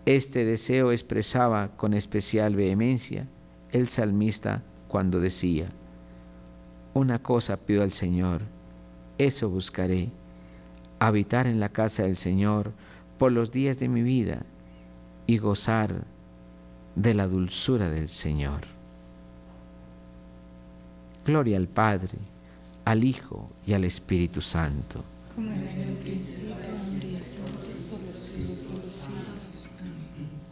Este 0.06 0.46
deseo 0.46 0.94
expresaba 0.94 1.76
con 1.76 1.94
especial 1.94 2.56
vehemencia 2.56 3.28
el 3.74 3.90
salmista 3.90 4.64
cuando 4.88 5.20
decía, 5.20 5.68
una 6.94 7.22
cosa 7.22 7.58
pido 7.58 7.84
al 7.84 7.92
Señor, 7.92 8.44
eso 9.18 9.50
buscaré, 9.50 10.10
habitar 11.00 11.48
en 11.48 11.60
la 11.60 11.68
casa 11.68 12.04
del 12.04 12.16
Señor 12.16 12.72
por 13.18 13.32
los 13.32 13.52
días 13.52 13.78
de 13.80 13.88
mi 13.88 14.02
vida 14.02 14.44
y 15.28 15.38
gozar 15.38 16.04
de 16.96 17.14
la 17.14 17.28
dulzura 17.28 17.90
del 17.90 18.10
Señor. 18.10 18.62
Gloria 21.26 21.58
al 21.58 21.68
Padre, 21.68 22.18
al 22.86 23.04
Hijo 23.04 23.50
y 23.66 23.74
al 23.74 23.86
Espíritu 23.86 24.42
Santo. 24.42 25.04
Como 25.36 25.52
en 25.52 25.62
el 25.62 25.94
principio, 25.96 26.54
ahora 26.54 26.68
y 26.68 27.20
siempre, 27.22 27.70
por 27.90 28.02
los 28.02 28.20
siglos 28.20 28.68
de 28.68 28.86
los 28.86 28.94
siglos. 28.94 29.70
Amén. 29.80 30.43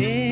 big. 0.00 0.29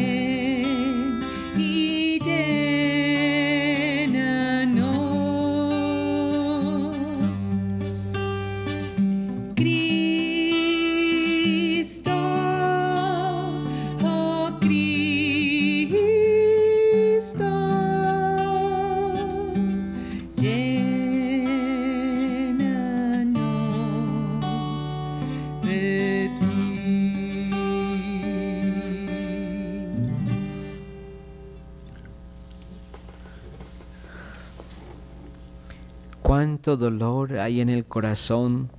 Dolor 36.76 37.38
hay 37.38 37.60
en 37.60 37.68
el 37.68 37.84
corazón 37.84 38.70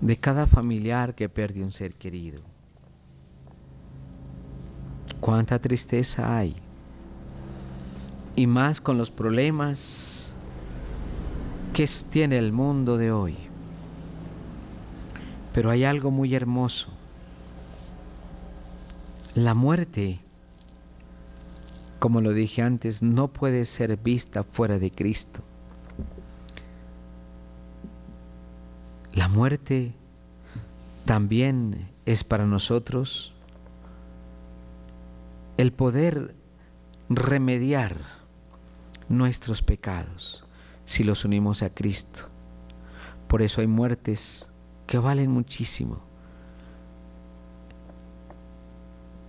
de 0.00 0.16
cada 0.16 0.46
familiar 0.46 1.14
que 1.14 1.28
pierde 1.28 1.62
un 1.62 1.72
ser 1.72 1.94
querido. 1.94 2.40
Cuánta 5.20 5.58
tristeza 5.58 6.36
hay. 6.36 6.56
Y 8.34 8.46
más 8.46 8.80
con 8.80 8.98
los 8.98 9.10
problemas 9.10 10.32
que 11.72 11.88
tiene 12.10 12.38
el 12.38 12.52
mundo 12.52 12.96
de 12.96 13.12
hoy. 13.12 13.36
Pero 15.52 15.70
hay 15.70 15.84
algo 15.84 16.10
muy 16.10 16.34
hermoso. 16.34 16.88
La 19.34 19.54
muerte, 19.54 20.20
como 21.98 22.20
lo 22.20 22.32
dije 22.32 22.62
antes, 22.62 23.02
no 23.02 23.28
puede 23.28 23.64
ser 23.64 23.96
vista 23.96 24.44
fuera 24.44 24.78
de 24.78 24.90
Cristo. 24.90 25.42
La 29.12 29.25
muerte 29.36 29.92
también 31.04 31.90
es 32.06 32.24
para 32.24 32.46
nosotros 32.46 33.34
el 35.58 35.72
poder 35.72 36.34
remediar 37.10 37.98
nuestros 39.10 39.60
pecados 39.60 40.42
si 40.86 41.04
los 41.04 41.26
unimos 41.26 41.62
a 41.62 41.68
Cristo. 41.68 42.24
Por 43.28 43.42
eso 43.42 43.60
hay 43.60 43.66
muertes 43.66 44.48
que 44.86 44.98
valen 44.98 45.30
muchísimo. 45.30 46.00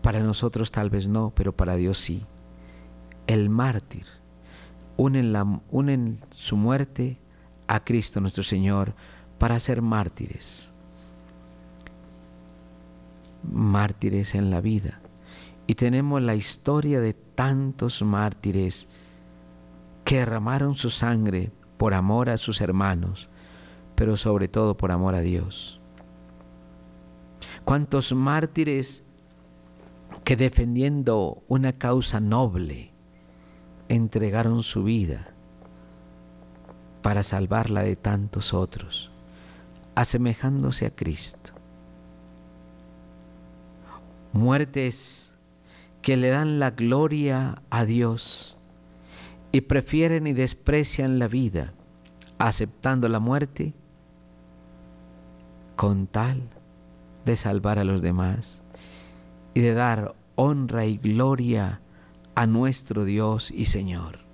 Para 0.01 0.21
nosotros 0.21 0.71
tal 0.71 0.89
vez 0.89 1.09
no, 1.09 1.33
pero 1.35 1.51
para 1.51 1.75
Dios 1.75 1.97
sí. 1.97 2.25
El 3.27 3.49
mártir 3.49 4.05
unen, 4.95 5.35
unen 5.69 6.21
su 6.31 6.55
muerte 6.55 7.19
a 7.67 7.83
Cristo 7.83 8.21
nuestro 8.21 8.43
Señor 8.43 8.95
para 9.37 9.59
ser 9.59 9.81
mártires. 9.81 10.69
Mártires 13.43 14.35
en 14.35 14.49
la 14.49 14.61
vida. 14.61 14.99
Y 15.67 15.75
tenemos 15.75 16.21
la 16.21 16.35
historia 16.35 16.99
de 16.99 17.13
tantos 17.13 18.01
mártires 18.01 18.87
que 20.03 20.19
derramaron 20.19 20.75
su 20.75 20.89
sangre 20.89 21.51
por 21.77 21.93
amor 21.93 22.29
a 22.29 22.37
sus 22.37 22.61
hermanos, 22.61 23.29
pero 23.95 24.17
sobre 24.17 24.47
todo 24.47 24.77
por 24.77 24.91
amor 24.91 25.15
a 25.15 25.21
Dios. 25.21 25.79
Cuántos 27.65 28.13
mártires 28.13 29.03
que 30.23 30.35
defendiendo 30.35 31.43
una 31.47 31.73
causa 31.73 32.19
noble 32.19 32.91
entregaron 33.89 34.63
su 34.63 34.83
vida 34.83 35.33
para 37.01 37.23
salvarla 37.23 37.83
de 37.83 37.95
tantos 37.95 38.53
otros, 38.53 39.11
asemejándose 39.97 40.85
a 40.85 40.91
Cristo. 40.91 41.53
Muertes 44.31 45.33
que 46.03 46.15
le 46.17 46.29
dan 46.29 46.59
la 46.59 46.69
gloria 46.69 47.63
a 47.71 47.83
Dios 47.83 48.59
y 49.51 49.61
prefieren 49.61 50.27
y 50.27 50.33
desprecian 50.33 51.17
la 51.17 51.27
vida, 51.27 51.73
aceptando 52.37 53.09
la 53.09 53.19
muerte 53.19 53.73
con 55.75 56.05
tal 56.05 56.43
de 57.25 57.35
salvar 57.35 57.79
a 57.79 57.83
los 57.83 58.03
demás 58.03 58.61
y 59.55 59.61
de 59.61 59.73
dar 59.73 60.13
honra 60.35 60.85
y 60.85 60.97
gloria 60.97 61.81
a 62.35 62.45
nuestro 62.45 63.03
Dios 63.03 63.49
y 63.49 63.65
Señor. 63.65 64.26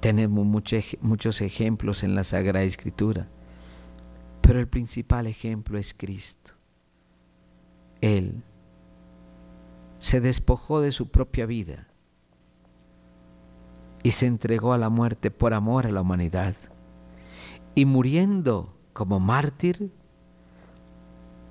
Tenemos 0.00 0.46
muchos 0.46 1.40
ejemplos 1.42 2.02
en 2.02 2.14
la 2.14 2.24
Sagrada 2.24 2.64
Escritura, 2.64 3.28
pero 4.40 4.58
el 4.58 4.66
principal 4.66 5.26
ejemplo 5.26 5.76
es 5.78 5.94
Cristo. 5.94 6.52
Él 8.00 8.42
se 9.98 10.22
despojó 10.22 10.80
de 10.80 10.92
su 10.92 11.08
propia 11.08 11.44
vida 11.44 11.86
y 14.02 14.12
se 14.12 14.26
entregó 14.26 14.72
a 14.72 14.78
la 14.78 14.88
muerte 14.88 15.30
por 15.30 15.52
amor 15.52 15.86
a 15.86 15.90
la 15.90 16.00
humanidad. 16.00 16.56
Y 17.74 17.84
muriendo 17.84 18.74
como 18.94 19.20
mártir, 19.20 19.92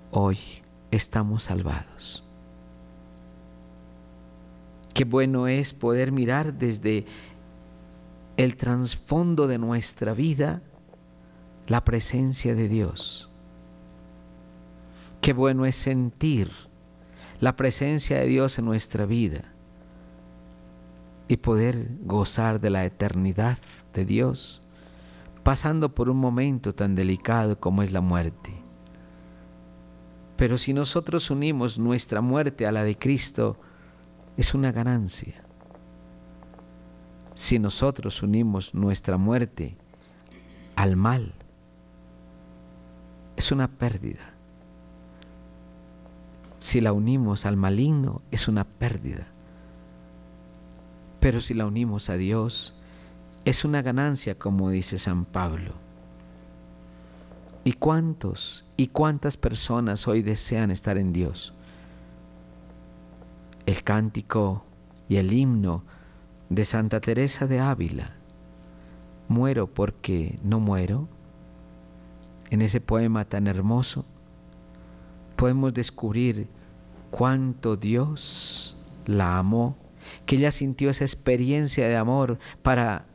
hoy 0.09 0.39
estamos 0.89 1.43
salvados. 1.43 2.23
Qué 4.95 5.05
bueno 5.05 5.47
es 5.47 5.73
poder 5.73 6.11
mirar 6.11 6.55
desde 6.55 7.05
el 8.39 8.55
trasfondo 8.55 9.47
de 9.47 9.57
nuestra 9.57 10.13
vida 10.13 10.61
la 11.67 11.83
presencia 11.83 12.55
de 12.55 12.69
Dios. 12.69 13.29
Qué 15.19 15.33
bueno 15.33 15.65
es 15.65 15.75
sentir 15.75 16.49
la 17.41 17.57
presencia 17.57 18.17
de 18.17 18.27
Dios 18.27 18.57
en 18.57 18.63
nuestra 18.63 19.05
vida 19.05 19.53
y 21.27 21.35
poder 21.35 21.89
gozar 22.05 22.61
de 22.61 22.69
la 22.69 22.85
eternidad 22.85 23.57
de 23.93 24.05
Dios, 24.05 24.61
pasando 25.43 25.93
por 25.93 26.09
un 26.09 26.17
momento 26.17 26.73
tan 26.73 26.95
delicado 26.95 27.59
como 27.59 27.83
es 27.83 27.91
la 27.91 27.99
muerte. 27.99 28.53
Pero 30.37 30.57
si 30.57 30.73
nosotros 30.73 31.29
unimos 31.29 31.77
nuestra 31.77 32.21
muerte 32.21 32.65
a 32.65 32.71
la 32.71 32.85
de 32.85 32.97
Cristo, 32.97 33.59
es 34.37 34.53
una 34.53 34.71
ganancia. 34.71 35.48
Si 37.39 37.57
nosotros 37.57 38.21
unimos 38.21 38.73
nuestra 38.73 39.15
muerte 39.15 39.77
al 40.75 40.97
mal, 40.97 41.33
es 43.37 43.53
una 43.53 43.69
pérdida. 43.69 44.33
Si 46.57 46.81
la 46.81 46.91
unimos 46.91 47.45
al 47.45 47.55
maligno, 47.55 48.21
es 48.29 48.49
una 48.49 48.65
pérdida. 48.65 49.29
Pero 51.21 51.39
si 51.39 51.53
la 51.53 51.65
unimos 51.65 52.09
a 52.09 52.17
Dios, 52.17 52.75
es 53.45 53.63
una 53.63 53.81
ganancia, 53.81 54.37
como 54.37 54.69
dice 54.69 54.97
San 54.97 55.23
Pablo. 55.23 55.75
¿Y 57.63 57.71
cuántos 57.71 58.65
y 58.75 58.87
cuántas 58.87 59.37
personas 59.37 60.09
hoy 60.09 60.23
desean 60.23 60.71
estar 60.71 60.97
en 60.97 61.13
Dios? 61.13 61.53
El 63.65 63.81
cántico 63.85 64.65
y 65.07 65.15
el 65.15 65.31
himno 65.31 65.85
de 66.49 66.65
Santa 66.65 66.99
Teresa 66.99 67.47
de 67.47 67.59
Ávila, 67.59 68.15
Muero 69.27 69.67
porque 69.67 70.39
no 70.43 70.59
muero, 70.59 71.07
en 72.49 72.63
ese 72.63 72.81
poema 72.81 73.25
tan 73.25 73.45
hermoso, 73.45 74.05
podemos 75.35 75.73
descubrir 75.73 76.47
cuánto 77.11 77.77
Dios 77.77 78.75
la 79.05 79.37
amó 79.37 79.77
que 80.25 80.37
ella 80.37 80.51
sintió 80.51 80.89
esa 80.89 81.03
experiencia 81.03 81.87
de 81.87 81.95
amor 81.95 82.39
para 82.61 83.05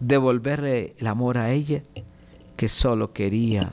devolverle 0.00 0.94
el 0.98 1.06
amor 1.06 1.38
a 1.38 1.50
ella, 1.50 1.82
que 2.56 2.68
solo 2.68 3.12
quería 3.12 3.72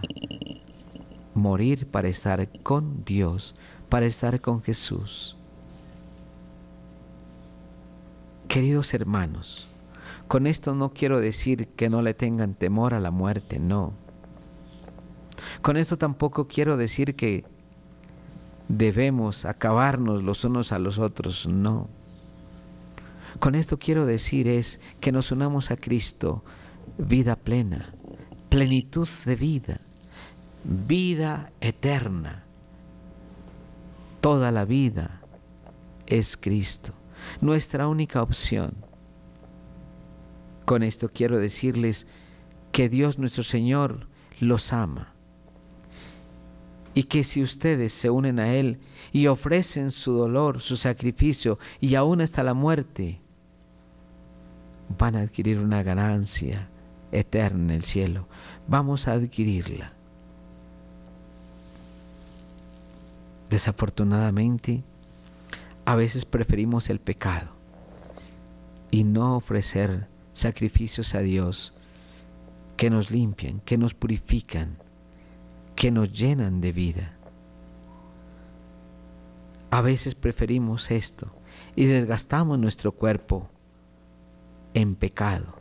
morir 1.34 1.88
para 1.88 2.08
estar 2.08 2.49
con 2.63 3.04
Dios, 3.06 3.56
para 3.89 4.06
estar 4.06 4.41
con 4.41 4.62
Jesús. 4.62 5.38
Queridos 8.52 8.94
hermanos, 8.94 9.66
con 10.28 10.46
esto 10.46 10.76
no 10.76 10.92
quiero 10.92 11.22
decir 11.22 11.70
que 11.70 11.90
no 11.90 12.02
le 12.02 12.14
tengan 12.14 12.54
temor 12.54 12.94
a 12.94 13.00
la 13.00 13.10
muerte, 13.10 13.60
no. 13.60 13.94
Con 15.62 15.78
esto 15.78 15.98
tampoco 15.98 16.50
quiero 16.50 16.76
decir 16.76 17.16
que 17.16 17.46
debemos 18.68 19.46
acabarnos 19.46 20.22
los 20.22 20.44
unos 20.44 20.74
a 20.74 20.80
los 20.80 21.00
otros, 21.00 21.48
no. 21.48 21.88
Con 23.40 23.56
esto 23.56 23.80
quiero 23.80 24.06
decir 24.06 24.50
es 24.50 24.82
que 25.00 25.14
nos 25.14 25.32
unamos 25.32 25.72
a 25.72 25.78
Cristo, 25.78 26.44
vida 26.98 27.38
plena, 27.38 27.94
plenitud 28.50 29.08
de 29.24 29.36
vida, 29.38 29.80
vida 30.66 31.54
eterna. 31.62 32.44
Toda 34.20 34.52
la 34.52 34.66
vida 34.66 35.22
es 36.06 36.36
Cristo, 36.36 36.92
nuestra 37.42 37.88
única 37.88 38.22
opción. 38.22 38.76
Con 40.66 40.84
esto 40.84 41.10
quiero 41.14 41.40
decirles 41.40 42.08
que 42.72 42.90
Dios 42.90 43.20
nuestro 43.20 43.44
Señor 43.44 44.08
los 44.40 44.74
ama 44.74 45.14
y 46.94 47.04
que 47.04 47.24
si 47.24 47.42
ustedes 47.42 47.94
se 47.94 48.10
unen 48.10 48.40
a 48.40 48.54
Él 48.54 48.80
y 49.12 49.28
ofrecen 49.28 49.92
su 49.92 50.14
dolor, 50.14 50.62
su 50.62 50.76
sacrificio 50.76 51.58
y 51.80 51.96
aún 51.96 52.22
hasta 52.22 52.44
la 52.44 52.54
muerte, 52.54 53.22
van 54.98 55.16
a 55.16 55.22
adquirir 55.22 55.60
una 55.60 55.84
ganancia 55.84 56.70
eterna 57.12 57.64
en 57.64 57.72
el 57.72 57.84
cielo. 57.84 58.28
Vamos 58.68 59.08
a 59.08 59.14
adquirirla. 59.14 59.94
Desafortunadamente, 63.50 64.84
a 65.86 65.96
veces 65.96 66.26
preferimos 66.26 66.89
el 66.89 67.00
pecado 67.00 67.52
y 68.91 69.04
no 69.04 69.36
ofrecer 69.36 70.08
sacrificios 70.34 71.15
a 71.15 71.20
Dios 71.20 71.74
que 72.78 72.89
nos 72.89 73.12
limpian, 73.12 73.60
que 73.62 73.78
nos 73.78 73.94
purifican, 73.94 74.78
que 75.76 75.91
nos 75.91 76.12
llenan 76.12 76.62
de 76.62 76.72
vida. 76.72 77.17
A 79.70 79.82
veces 79.82 80.15
preferimos 80.15 80.91
esto 80.91 81.32
y 81.76 81.86
desgastamos 81.86 82.60
nuestro 82.60 82.91
cuerpo 82.91 83.50
en 84.74 84.96
pecado. 84.96 85.56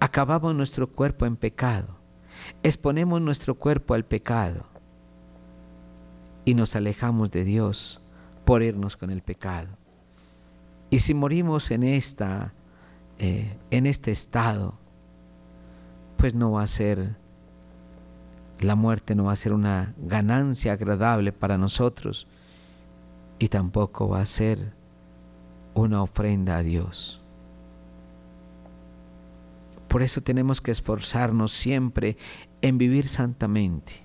Acabamos 0.00 0.54
nuestro 0.54 0.90
cuerpo 0.90 1.26
en 1.26 1.36
pecado. 1.36 1.98
Exponemos 2.62 3.20
nuestro 3.20 3.54
cuerpo 3.54 3.94
al 3.94 4.04
pecado 4.04 4.66
y 6.44 6.54
nos 6.54 6.74
alejamos 6.74 7.30
de 7.30 7.44
Dios 7.44 8.01
por 8.44 8.62
irnos 8.62 8.96
con 8.96 9.10
el 9.10 9.22
pecado. 9.22 9.68
Y 10.90 10.98
si 10.98 11.14
morimos 11.14 11.70
en, 11.70 11.82
esta, 11.82 12.52
eh, 13.18 13.56
en 13.70 13.86
este 13.86 14.10
estado, 14.10 14.74
pues 16.16 16.34
no 16.34 16.52
va 16.52 16.62
a 16.62 16.66
ser, 16.66 17.16
la 18.60 18.74
muerte 18.74 19.14
no 19.14 19.24
va 19.24 19.32
a 19.32 19.36
ser 19.36 19.52
una 19.52 19.94
ganancia 19.98 20.74
agradable 20.74 21.32
para 21.32 21.58
nosotros 21.58 22.26
y 23.38 23.48
tampoco 23.48 24.08
va 24.08 24.20
a 24.20 24.26
ser 24.26 24.72
una 25.74 26.02
ofrenda 26.02 26.58
a 26.58 26.62
Dios. 26.62 27.20
Por 29.88 30.02
eso 30.02 30.22
tenemos 30.22 30.60
que 30.60 30.70
esforzarnos 30.70 31.52
siempre 31.52 32.16
en 32.60 32.78
vivir 32.78 33.08
santamente 33.08 34.02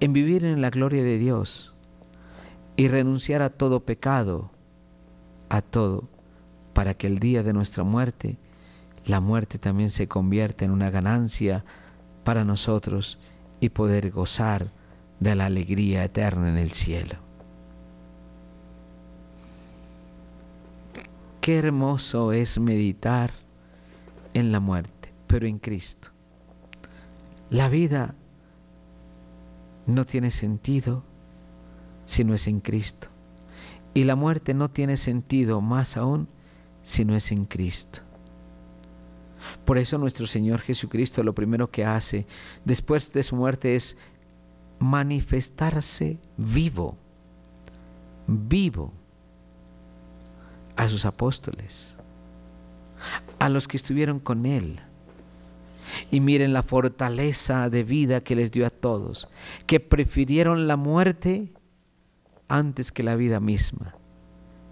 en 0.00 0.12
vivir 0.12 0.44
en 0.44 0.60
la 0.60 0.70
gloria 0.70 1.02
de 1.02 1.18
Dios 1.18 1.74
y 2.76 2.88
renunciar 2.88 3.42
a 3.42 3.50
todo 3.50 3.80
pecado, 3.80 4.50
a 5.48 5.62
todo, 5.62 6.08
para 6.74 6.94
que 6.94 7.06
el 7.06 7.18
día 7.18 7.42
de 7.42 7.52
nuestra 7.52 7.84
muerte, 7.84 8.36
la 9.06 9.20
muerte 9.20 9.58
también 9.58 9.90
se 9.90 10.08
convierta 10.08 10.64
en 10.64 10.70
una 10.70 10.90
ganancia 10.90 11.64
para 12.24 12.44
nosotros 12.44 13.18
y 13.60 13.70
poder 13.70 14.10
gozar 14.10 14.72
de 15.20 15.34
la 15.34 15.46
alegría 15.46 16.04
eterna 16.04 16.50
en 16.50 16.58
el 16.58 16.72
cielo. 16.72 17.16
Qué 21.40 21.58
hermoso 21.58 22.32
es 22.32 22.58
meditar 22.58 23.30
en 24.34 24.50
la 24.50 24.60
muerte, 24.60 25.14
pero 25.28 25.46
en 25.46 25.58
Cristo. 25.60 26.08
La 27.48 27.68
vida 27.68 28.16
no 29.86 30.04
tiene 30.04 30.32
sentido 30.32 31.04
si 32.06 32.24
no 32.24 32.34
es 32.34 32.46
en 32.46 32.60
Cristo. 32.60 33.08
Y 33.92 34.04
la 34.04 34.16
muerte 34.16 34.54
no 34.54 34.70
tiene 34.70 34.96
sentido 34.96 35.60
más 35.60 35.96
aún 35.96 36.28
si 36.82 37.04
no 37.04 37.14
es 37.14 37.32
en 37.32 37.44
Cristo. 37.44 38.00
Por 39.64 39.78
eso 39.78 39.98
nuestro 39.98 40.26
Señor 40.26 40.60
Jesucristo 40.60 41.22
lo 41.22 41.34
primero 41.34 41.70
que 41.70 41.84
hace 41.84 42.26
después 42.64 43.12
de 43.12 43.22
su 43.22 43.36
muerte 43.36 43.76
es 43.76 43.96
manifestarse 44.78 46.18
vivo, 46.36 46.96
vivo 48.26 48.92
a 50.76 50.88
sus 50.88 51.04
apóstoles, 51.04 51.96
a 53.38 53.48
los 53.48 53.66
que 53.68 53.76
estuvieron 53.76 54.20
con 54.20 54.46
Él 54.46 54.80
y 56.10 56.20
miren 56.20 56.52
la 56.52 56.62
fortaleza 56.62 57.70
de 57.70 57.84
vida 57.84 58.22
que 58.22 58.36
les 58.36 58.50
dio 58.50 58.66
a 58.66 58.70
todos, 58.70 59.28
que 59.66 59.80
prefirieron 59.80 60.66
la 60.66 60.76
muerte 60.76 61.48
antes 62.48 62.92
que 62.92 63.02
la 63.02 63.16
vida 63.16 63.40
misma. 63.40 63.94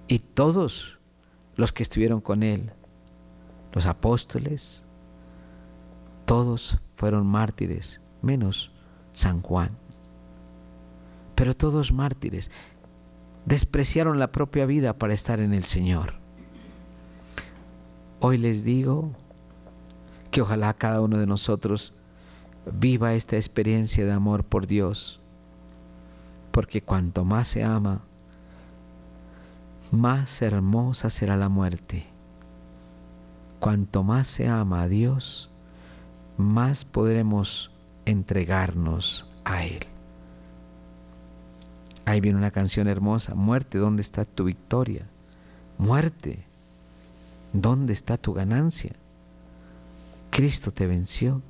Y 0.08 0.18
todos 0.18 0.98
los 1.56 1.72
que 1.72 1.82
estuvieron 1.82 2.20
con 2.20 2.42
él, 2.42 2.72
los 3.72 3.86
apóstoles, 3.86 4.82
todos 6.26 6.78
fueron 6.96 7.26
mártires, 7.26 8.00
menos 8.22 8.72
San 9.12 9.40
Juan. 9.42 9.76
Pero 11.34 11.56
todos 11.56 11.92
mártires 11.92 12.50
despreciaron 13.46 14.18
la 14.18 14.30
propia 14.32 14.66
vida 14.66 14.98
para 14.98 15.14
estar 15.14 15.40
en 15.40 15.52
el 15.52 15.64
Señor. 15.64 16.14
Hoy 18.20 18.38
les 18.38 18.64
digo, 18.64 19.12
que 20.34 20.42
ojalá 20.42 20.74
cada 20.74 21.00
uno 21.00 21.18
de 21.18 21.28
nosotros 21.28 21.94
viva 22.66 23.14
esta 23.14 23.36
experiencia 23.36 24.04
de 24.04 24.10
amor 24.10 24.42
por 24.42 24.66
Dios, 24.66 25.20
porque 26.55 26.82
cuanto 26.82 27.24
más 27.24 27.48
se 27.48 27.64
ama, 27.64 28.02
más 29.90 30.40
hermosa 30.40 31.11
será 31.11 31.36
la 31.36 31.48
muerte. 31.48 32.07
Cuanto 33.59 34.05
más 34.05 34.28
se 34.28 34.46
ama 34.46 34.82
a 34.82 34.88
Dios, 34.88 35.50
más 36.36 36.84
podremos 36.84 37.72
entregarnos 38.05 39.28
a 39.44 39.64
Él. 39.64 39.80
Ahí 42.05 42.20
viene 42.20 42.38
una 42.38 42.52
canción 42.52 42.86
hermosa, 42.86 43.34
muerte, 43.34 43.78
¿dónde 43.78 44.02
está 44.02 44.24
tu 44.24 44.44
victoria? 44.44 45.09
Muerte, 45.76 46.44
¿dónde 47.52 47.94
está 47.94 48.16
tu 48.16 48.32
ganancia? 48.32 48.92
Cristo 50.30 50.70
te 50.70 50.86
venció, 50.86 51.42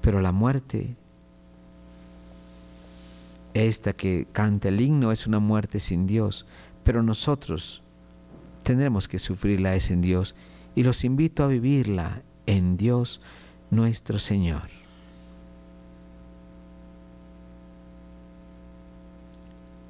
pero 0.00 0.22
la 0.22 0.32
muerte, 0.32 0.96
esta 3.64 3.92
que 3.92 4.26
canta 4.32 4.68
el 4.68 4.80
himno, 4.80 5.12
es 5.12 5.26
una 5.26 5.38
muerte 5.38 5.80
sin 5.80 6.06
Dios, 6.06 6.46
pero 6.84 7.02
nosotros 7.02 7.82
tendremos 8.62 9.08
que 9.08 9.18
sufrirla 9.18 9.74
es 9.74 9.90
en 9.90 10.00
Dios 10.00 10.34
y 10.74 10.82
los 10.82 11.04
invito 11.04 11.42
a 11.42 11.48
vivirla 11.48 12.22
en 12.46 12.76
Dios 12.76 13.20
nuestro 13.70 14.18
Señor. 14.18 14.68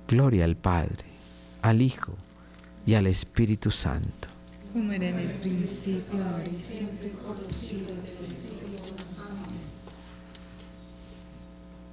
Gloria 0.09 0.45
al 0.45 0.57
Padre, 0.57 1.05
al 1.63 1.83
Hijo 1.83 2.13
y 2.87 2.95
al 2.95 3.09
Espíritu 3.09 3.71
Santo 3.71 4.29
como 4.77 4.93
era 4.93 5.09
en 5.09 5.19
el 5.19 5.33
principio, 5.39 6.23
ahora 6.23 6.47
y 6.47 6.61
siempre, 6.61 7.09
por 7.09 7.43
los 7.43 7.57
siglos 7.57 8.15
de 8.21 8.29
los 8.29 8.45
siglos. 8.45 9.23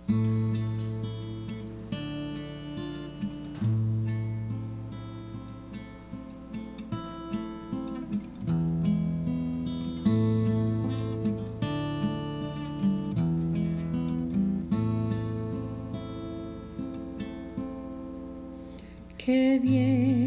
Amén. 0.09 0.42
Qué 19.33 19.57
bien, 19.57 20.22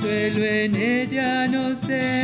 porque 0.00 0.30
suelo 0.32 0.44
en 0.44 0.76
ella 0.76 1.46
no 1.48 1.74
se 1.76 2.22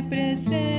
ellas 0.00 0.48
le 0.50 0.69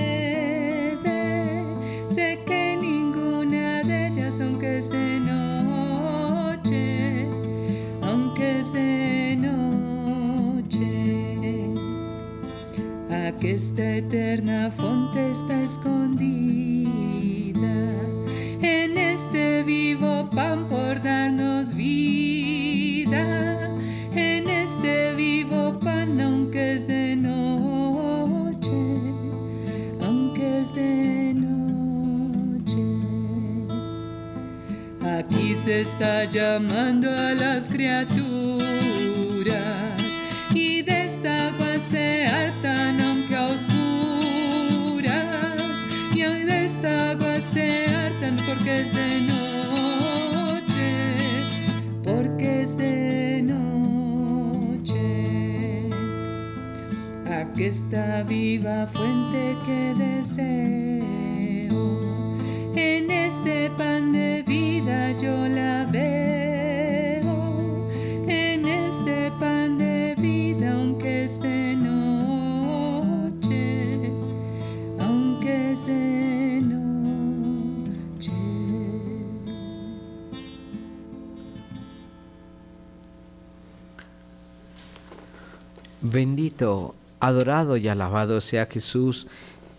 Adorado 87.41 87.75
y 87.75 87.87
alabado 87.87 88.39
sea 88.39 88.67
Jesús 88.67 89.25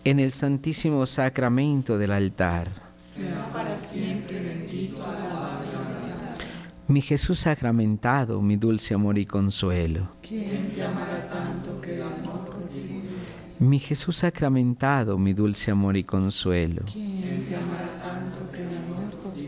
en 0.03 0.19
el 0.19 0.33
santísimo 0.33 1.05
sacramento 1.05 1.97
del 1.97 2.11
altar. 2.11 2.67
Sea 2.99 3.49
para 3.53 3.79
siempre 3.79 4.37
bendito, 4.41 5.01
alabado 5.01 5.63
Mi 6.89 6.99
Jesús 6.99 7.39
sacramentado, 7.39 8.41
mi 8.41 8.57
dulce 8.57 8.95
amor 8.95 9.17
y 9.17 9.25
consuelo. 9.25 10.09
¿Quién 10.21 10.73
te 10.73 10.83
amará 10.83 11.29
tanto 11.29 11.79
que 11.79 12.03
amor 12.03 12.43
por 12.43 12.67
ti? 12.67 13.01
Mi 13.59 13.79
Jesús 13.79 14.17
sacramentado, 14.17 15.17
mi 15.17 15.33
dulce 15.33 15.71
amor 15.71 15.95
y 15.95 16.03
consuelo. 16.03 16.83
¿Quién 16.91 17.45
te 17.47 17.55
amará 17.55 17.97
tanto 18.03 18.51
que 18.51 18.61
amor 18.61 19.09
por 19.23 19.33
ti? 19.33 19.47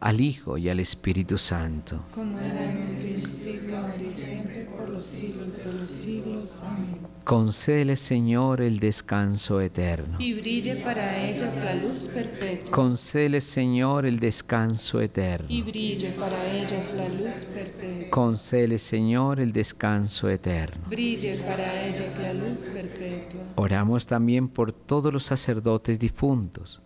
al 0.00 0.20
Hijo 0.20 0.56
y 0.56 0.68
al 0.68 0.78
Espíritu 0.78 1.36
Santo. 1.36 2.04
Como 2.14 2.38
era 2.38 2.64
en 2.64 2.90
un 2.90 2.96
principio, 2.96 3.76
ahora 3.78 3.96
y 3.96 4.14
siempre, 4.14 4.66
por 4.66 4.88
los 4.88 5.06
siglos 5.06 5.64
de 5.64 5.72
los 5.72 5.90
siglos. 5.90 6.62
Amén. 6.62 6.98
Concédele, 7.24 7.96
Señor, 7.96 8.60
el 8.60 8.78
descanso 8.78 9.60
eterno. 9.60 10.16
Y 10.20 10.34
brille 10.34 10.76
para 10.76 11.28
ellas 11.28 11.62
la 11.62 11.74
luz 11.74 12.08
perpetua. 12.08 12.70
Concédele, 12.70 13.40
Señor, 13.40 14.06
el 14.06 14.20
descanso 14.20 15.00
eterno. 15.00 15.46
Y 15.48 15.62
brille 15.62 16.12
para 16.12 16.46
ellas 16.46 16.94
la 16.96 17.08
luz 17.08 17.44
perpetua. 17.44 18.10
Concédele, 18.10 18.78
Señor, 18.78 19.40
el 19.40 19.52
descanso 19.52 20.30
eterno. 20.30 20.84
Brille 20.88 21.38
para 21.38 21.86
ellas 21.86 22.18
la 22.18 22.32
luz 22.32 22.68
perpetua. 22.68 23.40
Oramos 23.56 24.06
también 24.06 24.48
por 24.48 24.72
todos 24.72 25.12
los 25.12 25.24
sacerdotes 25.24 25.98
difuntos, 25.98 26.80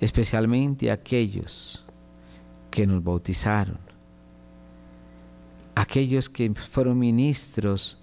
especialmente 0.00 0.90
aquellos 0.90 1.84
que 2.72 2.88
nos 2.88 3.04
bautizaron, 3.04 3.78
aquellos 5.76 6.28
que 6.28 6.52
fueron 6.54 6.98
ministros 6.98 8.02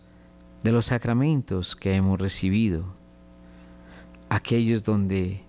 de 0.64 0.72
los 0.72 0.86
sacramentos 0.86 1.76
que 1.76 1.94
hemos 1.96 2.18
recibido, 2.18 2.86
aquellos 4.30 4.84
donde 4.84 5.44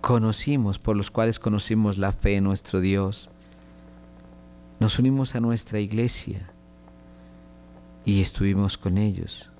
conocimos, 0.00 0.78
por 0.78 0.96
los 0.96 1.10
cuales 1.10 1.40
conocimos 1.40 1.98
la 1.98 2.12
fe 2.12 2.36
en 2.36 2.44
nuestro 2.44 2.78
Dios. 2.80 3.28
Nos 4.78 5.00
unimos 5.00 5.34
a 5.34 5.40
nuestra 5.40 5.80
iglesia 5.80 6.48
y 8.04 8.20
estuvimos 8.20 8.78
con 8.78 8.98
ellos. 8.98 9.50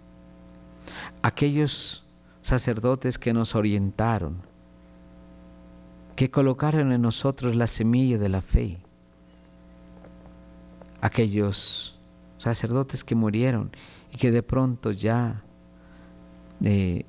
Aquellos 1.20 2.06
sacerdotes 2.42 3.18
que 3.18 3.32
nos 3.32 3.56
orientaron, 3.56 4.45
que 6.16 6.30
colocaron 6.30 6.92
en 6.92 7.02
nosotros 7.02 7.54
la 7.54 7.66
semilla 7.66 8.16
de 8.16 8.30
la 8.30 8.40
fe. 8.40 8.78
Aquellos 11.02 11.98
sacerdotes 12.38 13.04
que 13.04 13.14
murieron 13.14 13.70
y 14.12 14.16
que 14.16 14.30
de 14.30 14.42
pronto 14.42 14.90
ya 14.92 15.42
eh, 16.62 17.04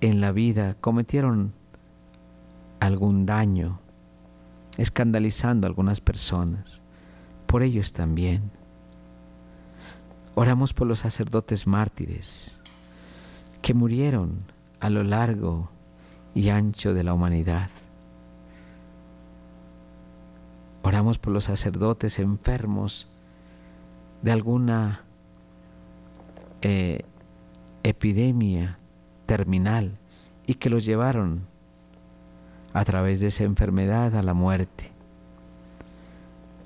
en 0.00 0.20
la 0.20 0.32
vida 0.32 0.76
cometieron 0.80 1.52
algún 2.80 3.26
daño, 3.26 3.80
escandalizando 4.76 5.66
a 5.66 5.68
algunas 5.68 6.00
personas. 6.00 6.82
Por 7.46 7.62
ellos 7.62 7.92
también. 7.92 8.50
Oramos 10.34 10.74
por 10.74 10.86
los 10.86 11.00
sacerdotes 11.00 11.66
mártires 11.66 12.60
que 13.62 13.74
murieron 13.74 14.42
a 14.80 14.90
lo 14.90 15.02
largo 15.02 15.70
y 16.34 16.48
ancho 16.50 16.92
de 16.92 17.04
la 17.04 17.14
humanidad. 17.14 17.70
Oramos 20.82 21.18
por 21.18 21.32
los 21.32 21.44
sacerdotes 21.44 22.18
enfermos 22.18 23.08
de 24.22 24.32
alguna 24.32 25.04
eh, 26.62 27.04
epidemia 27.82 28.78
terminal 29.26 29.98
y 30.46 30.54
que 30.54 30.70
los 30.70 30.84
llevaron 30.84 31.46
a 32.72 32.84
través 32.84 33.20
de 33.20 33.28
esa 33.28 33.44
enfermedad 33.44 34.14
a 34.16 34.22
la 34.22 34.34
muerte, 34.34 34.92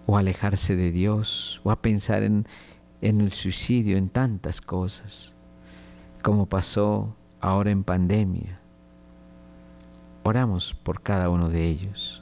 o 0.07 0.17
a 0.17 0.21
alejarse 0.21 0.77
de 0.77 0.91
Dios, 0.91 1.61
o 1.65 1.71
a 1.71 1.81
pensar 1.81 2.23
en, 2.23 2.47
en 3.01 3.21
el 3.21 3.33
suicidio, 3.33 3.97
en 3.97 4.09
tantas 4.09 4.61
cosas, 4.61 5.35
como 6.23 6.47
pasó 6.47 7.15
ahora 7.41 7.71
en 7.71 7.85
pandemia. 7.85 8.61
Oramos 10.23 10.75
por 10.75 11.03
cada 11.03 11.29
uno 11.29 11.49
de 11.49 11.67
ellos. 11.67 12.22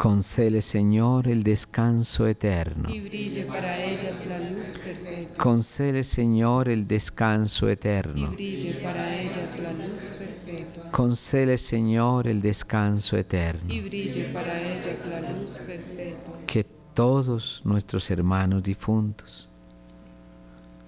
Concele, 0.00 0.62
Señor, 0.62 1.28
el 1.28 1.42
descanso 1.42 2.26
eterno. 2.26 2.88
Y 2.88 3.00
brille 3.00 3.44
para 3.44 3.76
ellas 3.84 4.24
la 4.24 4.38
luz 4.38 4.78
perpetua. 4.82 5.36
Concele, 5.36 6.02
Señor, 6.04 6.70
el 6.70 6.86
descanso 6.88 7.68
Y 7.68 7.72
eterno. 7.72 8.30
brille 8.30 8.80
para 8.82 9.14
ellas 9.20 9.58
la 9.60 9.72
luz 9.74 10.10
perpetua. 10.18 10.90
Concele, 10.90 11.58
Señor, 11.58 12.28
el 12.28 12.40
descanso 12.40 13.18
eterno. 13.18 13.70
Y 13.70 13.82
brille 13.82 14.24
para 14.32 14.58
ellas 14.58 15.04
la 15.04 15.32
luz 15.32 15.58
perpetua. 15.58 16.34
Que 16.46 16.64
todos 16.94 17.60
nuestros 17.66 18.10
hermanos 18.10 18.62
difuntos, 18.62 19.50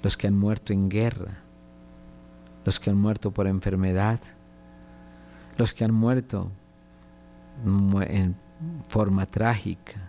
los 0.03 0.17
que 0.17 0.27
han 0.27 0.39
muerto 0.39 0.73
en 0.73 0.89
guerra, 0.89 1.43
los 2.65 2.81
que 2.81 2.89
han 2.89 2.97
muerto 2.97 3.31
por 3.31 3.47
enfermedad, 3.47 4.21
los 5.59 5.75
que 5.75 5.85
han 5.85 5.93
muerto 5.93 6.51
mu- 7.63 8.01
en 8.01 8.41
forma 8.89 9.27
trágica, 9.27 10.01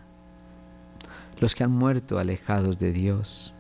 los 1.40 1.56
que 1.56 1.64
han 1.64 1.72
muerto 1.72 2.20
alejados 2.20 2.80
de 2.80 2.92
Dios, 2.92 3.54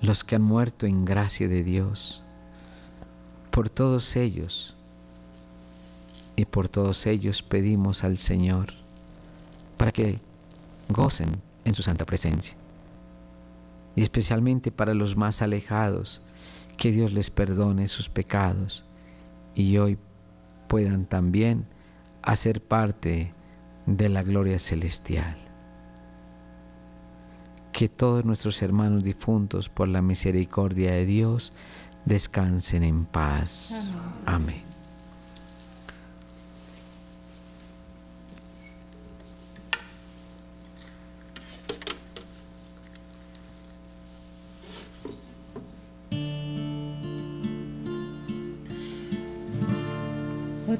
los 0.00 0.24
que 0.24 0.36
han 0.36 0.42
muerto 0.42 0.86
en 0.86 1.04
gracia 1.04 1.48
de 1.48 1.62
Dios, 1.62 2.22
por 3.50 3.70
todos 3.70 4.16
ellos. 4.16 4.74
Y 6.36 6.44
por 6.44 6.68
todos 6.68 7.04
ellos 7.06 7.42
pedimos 7.42 8.04
al 8.04 8.16
Señor 8.16 8.68
para 9.76 9.90
que 9.90 10.20
gocen 10.88 11.28
en 11.64 11.74
su 11.74 11.82
santa 11.82 12.04
presencia. 12.04 12.56
Y 13.96 14.02
especialmente 14.02 14.70
para 14.70 14.94
los 14.94 15.16
más 15.16 15.42
alejados, 15.42 16.22
que 16.76 16.92
Dios 16.92 17.12
les 17.12 17.30
perdone 17.30 17.88
sus 17.88 18.08
pecados 18.08 18.84
y 19.54 19.78
hoy 19.78 19.98
puedan 20.68 21.06
también 21.06 21.66
hacer 22.28 22.60
parte 22.60 23.32
de 23.86 24.10
la 24.10 24.22
gloria 24.22 24.58
celestial. 24.58 25.38
Que 27.72 27.88
todos 27.88 28.22
nuestros 28.22 28.60
hermanos 28.60 29.02
difuntos, 29.02 29.70
por 29.70 29.88
la 29.88 30.02
misericordia 30.02 30.92
de 30.92 31.06
Dios, 31.06 31.54
descansen 32.04 32.82
en 32.82 33.06
paz. 33.06 33.96
Amén. 34.26 34.62
Oh 34.62 34.77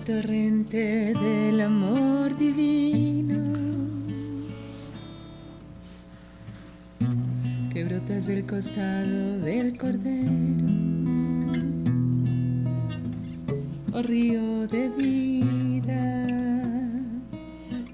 torrente 0.08 1.12
del 1.12 1.60
amor 1.60 2.34
divino, 2.34 3.36
que 7.70 7.84
brotas 7.84 8.26
del 8.26 8.46
costado 8.46 9.38
del 9.40 9.76
cordero. 9.76 10.64
Oh 13.92 14.00
río 14.00 14.66
de 14.66 14.88
vida, 14.96 16.26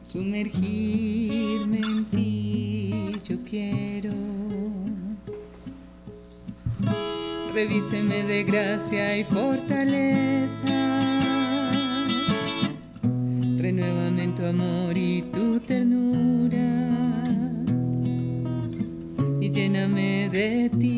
sumergirme 0.04 1.78
en 1.78 2.04
ti 2.12 3.20
yo 3.28 3.38
quiero. 3.44 4.14
Revísteme 7.52 8.22
de 8.22 8.44
gracia 8.44 9.18
y 9.18 9.24
fortaleza. 9.24 10.23
Amor 14.46 14.96
y 14.96 15.22
tu 15.32 15.60
ternura. 15.60 16.90
Y 19.40 19.50
lléname 19.50 20.28
de 20.30 20.70
ti. 20.78 20.94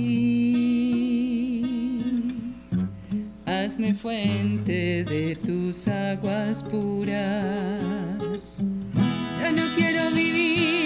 Hazme 3.45 3.95
fuente 3.95 5.05
de 5.05 5.37
tus 5.37 5.89
aguas 5.89 6.63
puras. 6.63 7.15
Ya 9.41 9.53
no 9.53 9.63
quiero 9.77 10.11
vivir 10.13 10.86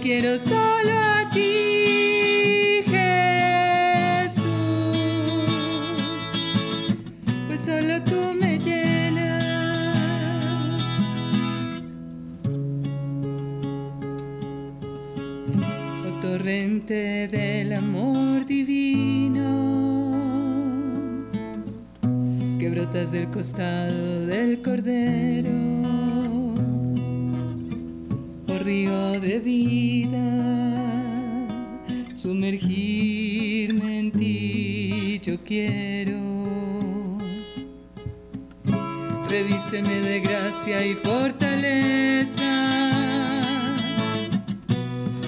quiero 0.00 0.38
solo 0.38 0.92
a 0.92 1.28
ti, 1.30 2.82
Jesús. 2.86 4.46
Pues 7.46 7.60
solo 7.60 8.02
tú 8.04 8.34
me 8.40 8.58
llenas. 8.58 9.44
Oh 16.06 16.20
torrente 16.20 17.28
del 17.28 17.72
amor 17.74 18.46
divino, 18.46 19.50
que 22.58 22.70
brotas 22.70 23.12
del 23.12 23.30
costado 23.30 24.26
del 24.26 24.62
cordero, 24.62 25.89
río 28.70 29.20
de 29.20 29.40
vida, 29.40 30.28
sumergirme 32.14 33.98
en 33.98 34.12
ti 34.12 35.20
yo 35.26 35.34
quiero. 35.44 36.20
Revísteme 39.28 39.96
de 40.08 40.20
gracia 40.20 40.86
y 40.86 40.94
fortaleza 40.94 42.50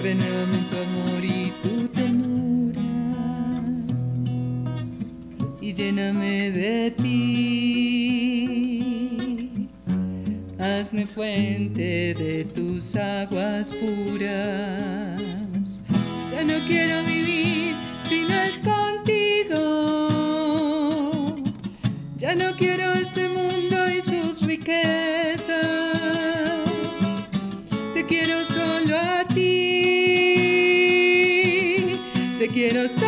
renuévame 0.01 0.59
tu 0.69 0.77
amor 0.87 1.21
y 1.39 1.51
tu 1.61 1.87
ternura 1.89 2.81
y 5.59 5.73
lléname 5.73 6.51
de 6.51 6.91
ti. 6.91 7.72
Hazme 10.63 11.05
fuente 11.05 12.13
de 12.13 12.45
tus 12.45 12.95
aguas 12.95 13.73
puras. 13.73 15.21
Ya 16.31 16.41
no 16.45 16.53
quiero 16.67 17.03
vivir 17.03 17.75
si 18.03 18.21
no 18.21 18.33
es 18.33 18.61
contigo. 18.61 19.59
Ya 22.15 22.33
no 22.35 22.55
quiero 22.55 22.93
este 22.93 23.27
mundo 23.27 23.89
y 23.89 24.01
sus 24.01 24.41
riquezas. 24.41 25.57
Te 27.93 28.05
quiero 28.05 28.45
solo 28.45 28.97
a 28.97 29.27
ti. 29.35 29.43
Te 32.39 32.47
quiero 32.47 32.87
solo 32.87 33.02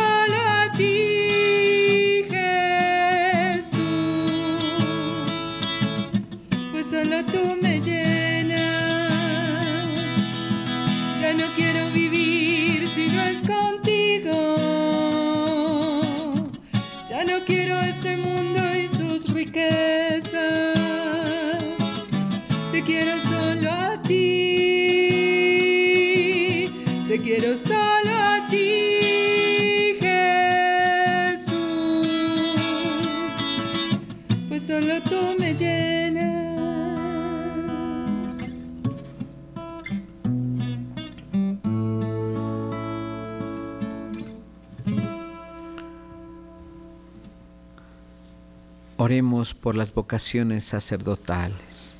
Oremos 48.98 49.52
por 49.52 49.76
las 49.76 49.92
vocaciones 49.92 50.64
sacerdotales. 50.64 51.92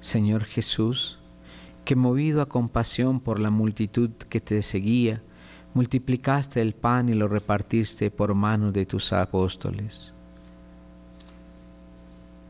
Señor 0.00 0.44
Jesús, 0.44 1.18
que 1.86 1.96
movido 1.96 2.42
a 2.42 2.46
compasión 2.46 3.20
por 3.20 3.40
la 3.40 3.48
multitud 3.50 4.10
que 4.28 4.40
te 4.40 4.60
seguía, 4.60 5.22
multiplicaste 5.72 6.60
el 6.60 6.74
pan 6.74 7.08
y 7.08 7.14
lo 7.14 7.26
repartiste 7.26 8.10
por 8.10 8.34
mano 8.34 8.70
de 8.70 8.84
tus 8.84 9.14
apóstoles. 9.14 10.12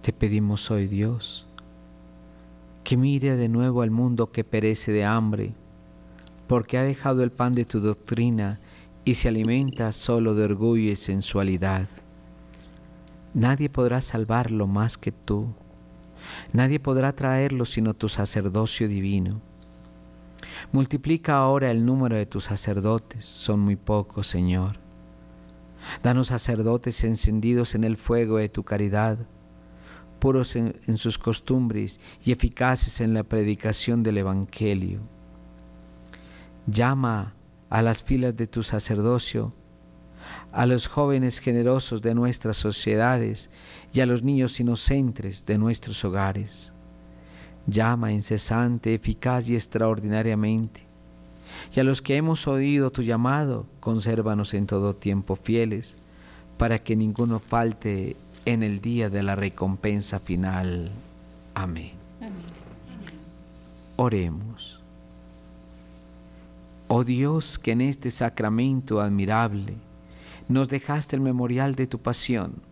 Te 0.02 0.12
pedimos 0.12 0.72
hoy, 0.72 0.88
Dios, 0.88 1.46
que 2.82 2.96
mire 2.96 3.36
de 3.36 3.48
nuevo 3.48 3.82
al 3.82 3.92
mundo 3.92 4.32
que 4.32 4.42
perece 4.42 4.90
de 4.90 5.04
hambre, 5.04 5.52
porque 6.48 6.76
ha 6.76 6.82
dejado 6.82 7.22
el 7.22 7.30
pan 7.30 7.54
de 7.54 7.64
tu 7.64 7.78
doctrina 7.78 8.58
y 9.08 9.14
se 9.14 9.28
alimenta 9.28 9.90
solo 9.92 10.34
de 10.34 10.44
orgullo 10.44 10.90
y 10.90 10.96
sensualidad. 10.96 11.88
Nadie 13.32 13.70
podrá 13.70 14.02
salvarlo 14.02 14.66
más 14.66 14.98
que 14.98 15.12
tú. 15.12 15.54
Nadie 16.52 16.78
podrá 16.78 17.14
traerlo 17.14 17.64
sino 17.64 17.94
tu 17.94 18.10
sacerdocio 18.10 18.86
divino. 18.86 19.40
Multiplica 20.72 21.38
ahora 21.38 21.70
el 21.70 21.86
número 21.86 22.16
de 22.16 22.26
tus 22.26 22.44
sacerdotes, 22.44 23.24
son 23.24 23.60
muy 23.60 23.76
pocos, 23.76 24.26
Señor. 24.26 24.78
Danos 26.02 26.26
sacerdotes 26.26 27.02
encendidos 27.02 27.74
en 27.74 27.84
el 27.84 27.96
fuego 27.96 28.36
de 28.36 28.50
tu 28.50 28.62
caridad, 28.62 29.20
puros 30.18 30.54
en, 30.54 30.78
en 30.86 30.98
sus 30.98 31.16
costumbres 31.16 31.98
y 32.22 32.32
eficaces 32.32 33.00
en 33.00 33.14
la 33.14 33.22
predicación 33.22 34.02
del 34.02 34.18
Evangelio. 34.18 35.00
Llama 36.66 37.37
a 37.70 37.82
las 37.82 38.02
filas 38.02 38.36
de 38.36 38.46
tu 38.46 38.62
sacerdocio, 38.62 39.52
a 40.52 40.66
los 40.66 40.86
jóvenes 40.86 41.38
generosos 41.38 42.02
de 42.02 42.14
nuestras 42.14 42.56
sociedades 42.56 43.50
y 43.92 44.00
a 44.00 44.06
los 44.06 44.22
niños 44.22 44.58
inocentes 44.60 45.44
de 45.46 45.58
nuestros 45.58 46.04
hogares. 46.04 46.72
Llama 47.66 48.12
incesante, 48.12 48.94
eficaz 48.94 49.48
y 49.48 49.54
extraordinariamente. 49.54 50.86
Y 51.74 51.80
a 51.80 51.84
los 51.84 52.00
que 52.00 52.16
hemos 52.16 52.46
oído 52.46 52.90
tu 52.90 53.02
llamado, 53.02 53.66
consérvanos 53.80 54.54
en 54.54 54.66
todo 54.66 54.96
tiempo 54.96 55.36
fieles, 55.36 55.96
para 56.56 56.78
que 56.78 56.96
ninguno 56.96 57.40
falte 57.40 58.16
en 58.44 58.62
el 58.62 58.80
día 58.80 59.10
de 59.10 59.22
la 59.22 59.36
recompensa 59.36 60.18
final. 60.18 60.90
Amén. 61.54 61.92
Oremos. 63.96 64.77
Oh 66.88 67.04
Dios, 67.04 67.58
que 67.58 67.72
en 67.72 67.82
este 67.82 68.10
sacramento 68.10 69.00
admirable 69.00 69.76
nos 70.48 70.68
dejaste 70.68 71.16
el 71.16 71.22
memorial 71.22 71.74
de 71.74 71.86
tu 71.86 71.98
pasión, 71.98 72.62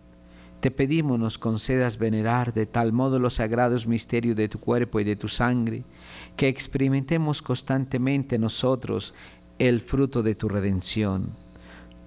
te 0.60 0.70
pedimos 0.70 1.18
nos 1.18 1.38
concedas 1.38 1.98
venerar 1.98 2.54
de 2.54 2.64
tal 2.64 2.92
modo 2.92 3.18
los 3.18 3.34
sagrados 3.34 3.86
misterios 3.86 4.34
de 4.34 4.48
tu 4.48 4.58
cuerpo 4.58 5.00
y 5.00 5.04
de 5.04 5.16
tu 5.16 5.28
sangre, 5.28 5.84
que 6.36 6.48
experimentemos 6.48 7.42
constantemente 7.42 8.38
nosotros 8.38 9.12
el 9.58 9.80
fruto 9.80 10.22
de 10.22 10.34
tu 10.34 10.48
redención. 10.48 11.28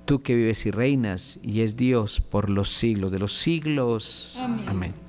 Tú 0.05 0.24
que 0.24 0.36
vives 0.36 0.66
y 0.66 0.72
reinas 0.72 1.39
y 1.43 1.62
es 1.62 1.78
Dios 1.78 2.22
por 2.22 2.49
los 2.49 2.70
siglos 2.70 3.12
de 3.12 3.20
los 3.20 3.38
siglos. 3.38 4.36
Amén. 4.41 4.66
Amén. 4.68 5.09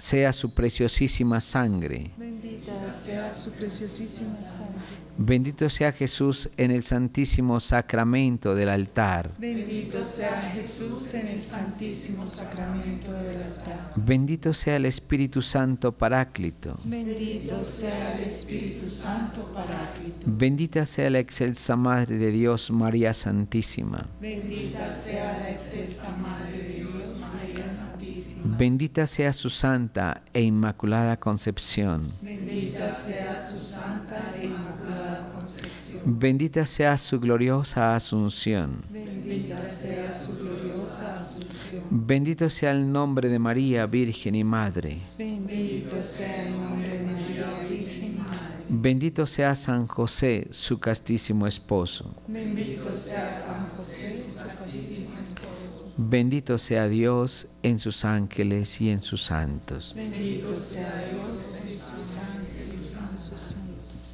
sea 0.00 0.32
su 0.32 0.50
preciosísima 0.50 1.40
sangre. 1.40 2.10
Bendita 2.16 2.90
sea 2.90 3.36
su 3.36 3.52
preciosísima 3.52 4.38
sangre. 4.44 5.09
Bendito 5.18 5.68
sea 5.68 5.92
Jesús 5.92 6.48
en 6.56 6.70
el 6.70 6.82
santísimo 6.82 7.60
sacramento 7.60 8.54
del 8.54 8.68
altar. 8.68 9.32
Bendito 9.38 10.04
sea 10.04 10.50
Jesús 10.54 11.14
en 11.14 11.28
el 11.28 11.42
santísimo 11.42 12.28
sacramento 12.30 13.12
del 13.12 13.42
altar. 13.42 13.92
Bendito 13.96 14.54
sea 14.54 14.76
el 14.76 14.86
Espíritu 14.86 15.42
Santo 15.42 15.92
Paráclito. 15.92 16.78
Bendito 16.84 17.64
sea 17.64 18.14
el 18.14 18.24
Espíritu 18.24 18.90
Santo 18.90 19.52
Paráclito. 19.52 20.26
Bendita 20.26 20.86
sea 20.86 21.10
la 21.10 21.18
excelsa 21.18 21.76
Madre 21.76 22.16
de 22.16 22.30
Dios, 22.30 22.70
María 22.70 23.12
Santísima. 23.14 24.08
Bendita 24.20 24.92
sea 24.92 25.38
la 25.38 25.50
excelsa 25.50 26.10
Madre 26.16 26.58
de 26.58 26.74
Dios, 26.74 27.30
María 27.34 27.76
Santísima. 27.76 28.56
Bendita 28.56 29.06
sea 29.06 29.32
su 29.32 29.50
santa 29.50 30.22
e 30.32 30.40
inmaculada 30.40 31.18
concepción. 31.18 32.12
Bendita 32.22 32.92
sea 32.92 33.38
su 33.38 33.60
santa 33.60 34.34
e 34.38 34.46
inmaculada 34.46 34.99
concepción. 35.38 36.02
Bendita 36.04 36.66
sea 36.66 36.96
su 36.98 37.18
gloriosa 37.20 37.94
asunción. 37.94 38.82
Bendita 38.90 39.64
sea 39.66 40.12
su 40.14 40.36
gloriosa 40.36 41.22
asunción. 41.22 41.82
Bendito 41.90 42.48
sea 42.50 42.72
el 42.72 42.90
nombre 42.90 43.28
de 43.28 43.38
María, 43.38 43.86
Virgen 43.86 44.34
y 44.34 44.44
Madre. 44.44 45.02
Bendito 45.18 46.02
sea 46.02 46.46
el 46.46 46.52
nombre 46.52 46.98
de 46.98 47.06
María, 47.06 47.66
Virgen 47.68 48.04
y 48.04 48.18
Madre. 48.18 48.64
Bendito 48.68 49.26
sea 49.26 49.54
San 49.56 49.86
José, 49.86 50.48
su 50.50 50.78
castísimo 50.78 51.46
esposo. 51.46 52.14
Bendito 52.28 52.96
sea 52.96 53.34
San 53.34 53.68
José, 53.76 54.24
su 54.28 54.44
castísimo 54.46 55.22
esposo. 55.22 55.92
Bendito 55.96 56.56
sea 56.56 56.88
Dios 56.88 57.46
en 57.62 57.78
sus 57.78 58.04
ángeles 58.04 58.80
y 58.80 58.90
en 58.90 59.02
sus 59.02 59.24
santos. 59.24 59.92
Bendito 59.94 60.60
sea 60.60 61.10
Dios 61.12 61.56
en 61.62 61.74
sus 61.74 62.16
ángeles 62.16 62.96
y 62.96 63.12
en 63.12 63.18
sus 63.18 63.40
santos. 63.40 63.56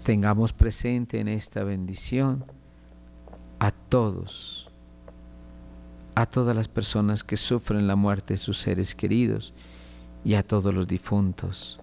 Tengamos 0.07 0.53
presente 0.53 1.19
en 1.19 1.27
esta 1.27 1.65
bendición 1.65 2.45
a 3.59 3.73
todos, 3.73 4.71
a 6.15 6.27
todas 6.27 6.55
las 6.55 6.69
personas 6.69 7.25
que 7.25 7.37
sufren 7.37 7.89
la 7.89 7.97
muerte 7.97 8.35
de 8.35 8.39
sus 8.39 8.57
seres 8.57 8.95
queridos 8.95 9.53
y 10.25 10.35
a 10.35 10.45
todos 10.45 10.73
los 10.73 10.87
difuntos 10.87 11.81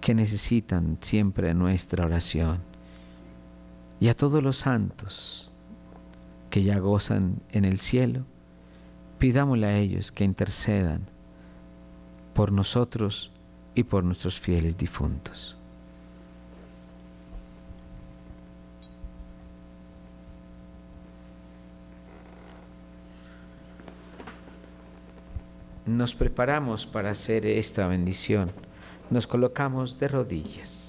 que 0.00 0.16
necesitan 0.16 0.98
siempre 1.00 1.54
nuestra 1.54 2.04
oración 2.04 2.58
y 4.00 4.08
a 4.08 4.16
todos 4.16 4.42
los 4.42 4.56
santos 4.56 5.48
que 6.50 6.64
ya 6.64 6.80
gozan 6.80 7.40
en 7.52 7.64
el 7.64 7.78
cielo, 7.78 8.24
pidámosle 9.20 9.66
a 9.68 9.78
ellos 9.78 10.10
que 10.10 10.24
intercedan 10.24 11.02
por 12.34 12.50
nosotros 12.50 13.30
y 13.76 13.84
por 13.84 14.02
nuestros 14.02 14.40
fieles 14.40 14.76
difuntos. 14.76 15.56
Nos 25.86 26.14
preparamos 26.14 26.86
para 26.86 27.10
hacer 27.10 27.44
esta 27.44 27.86
bendición. 27.86 28.50
Nos 29.10 29.26
colocamos 29.26 29.98
de 30.00 30.08
rodillas. 30.08 30.83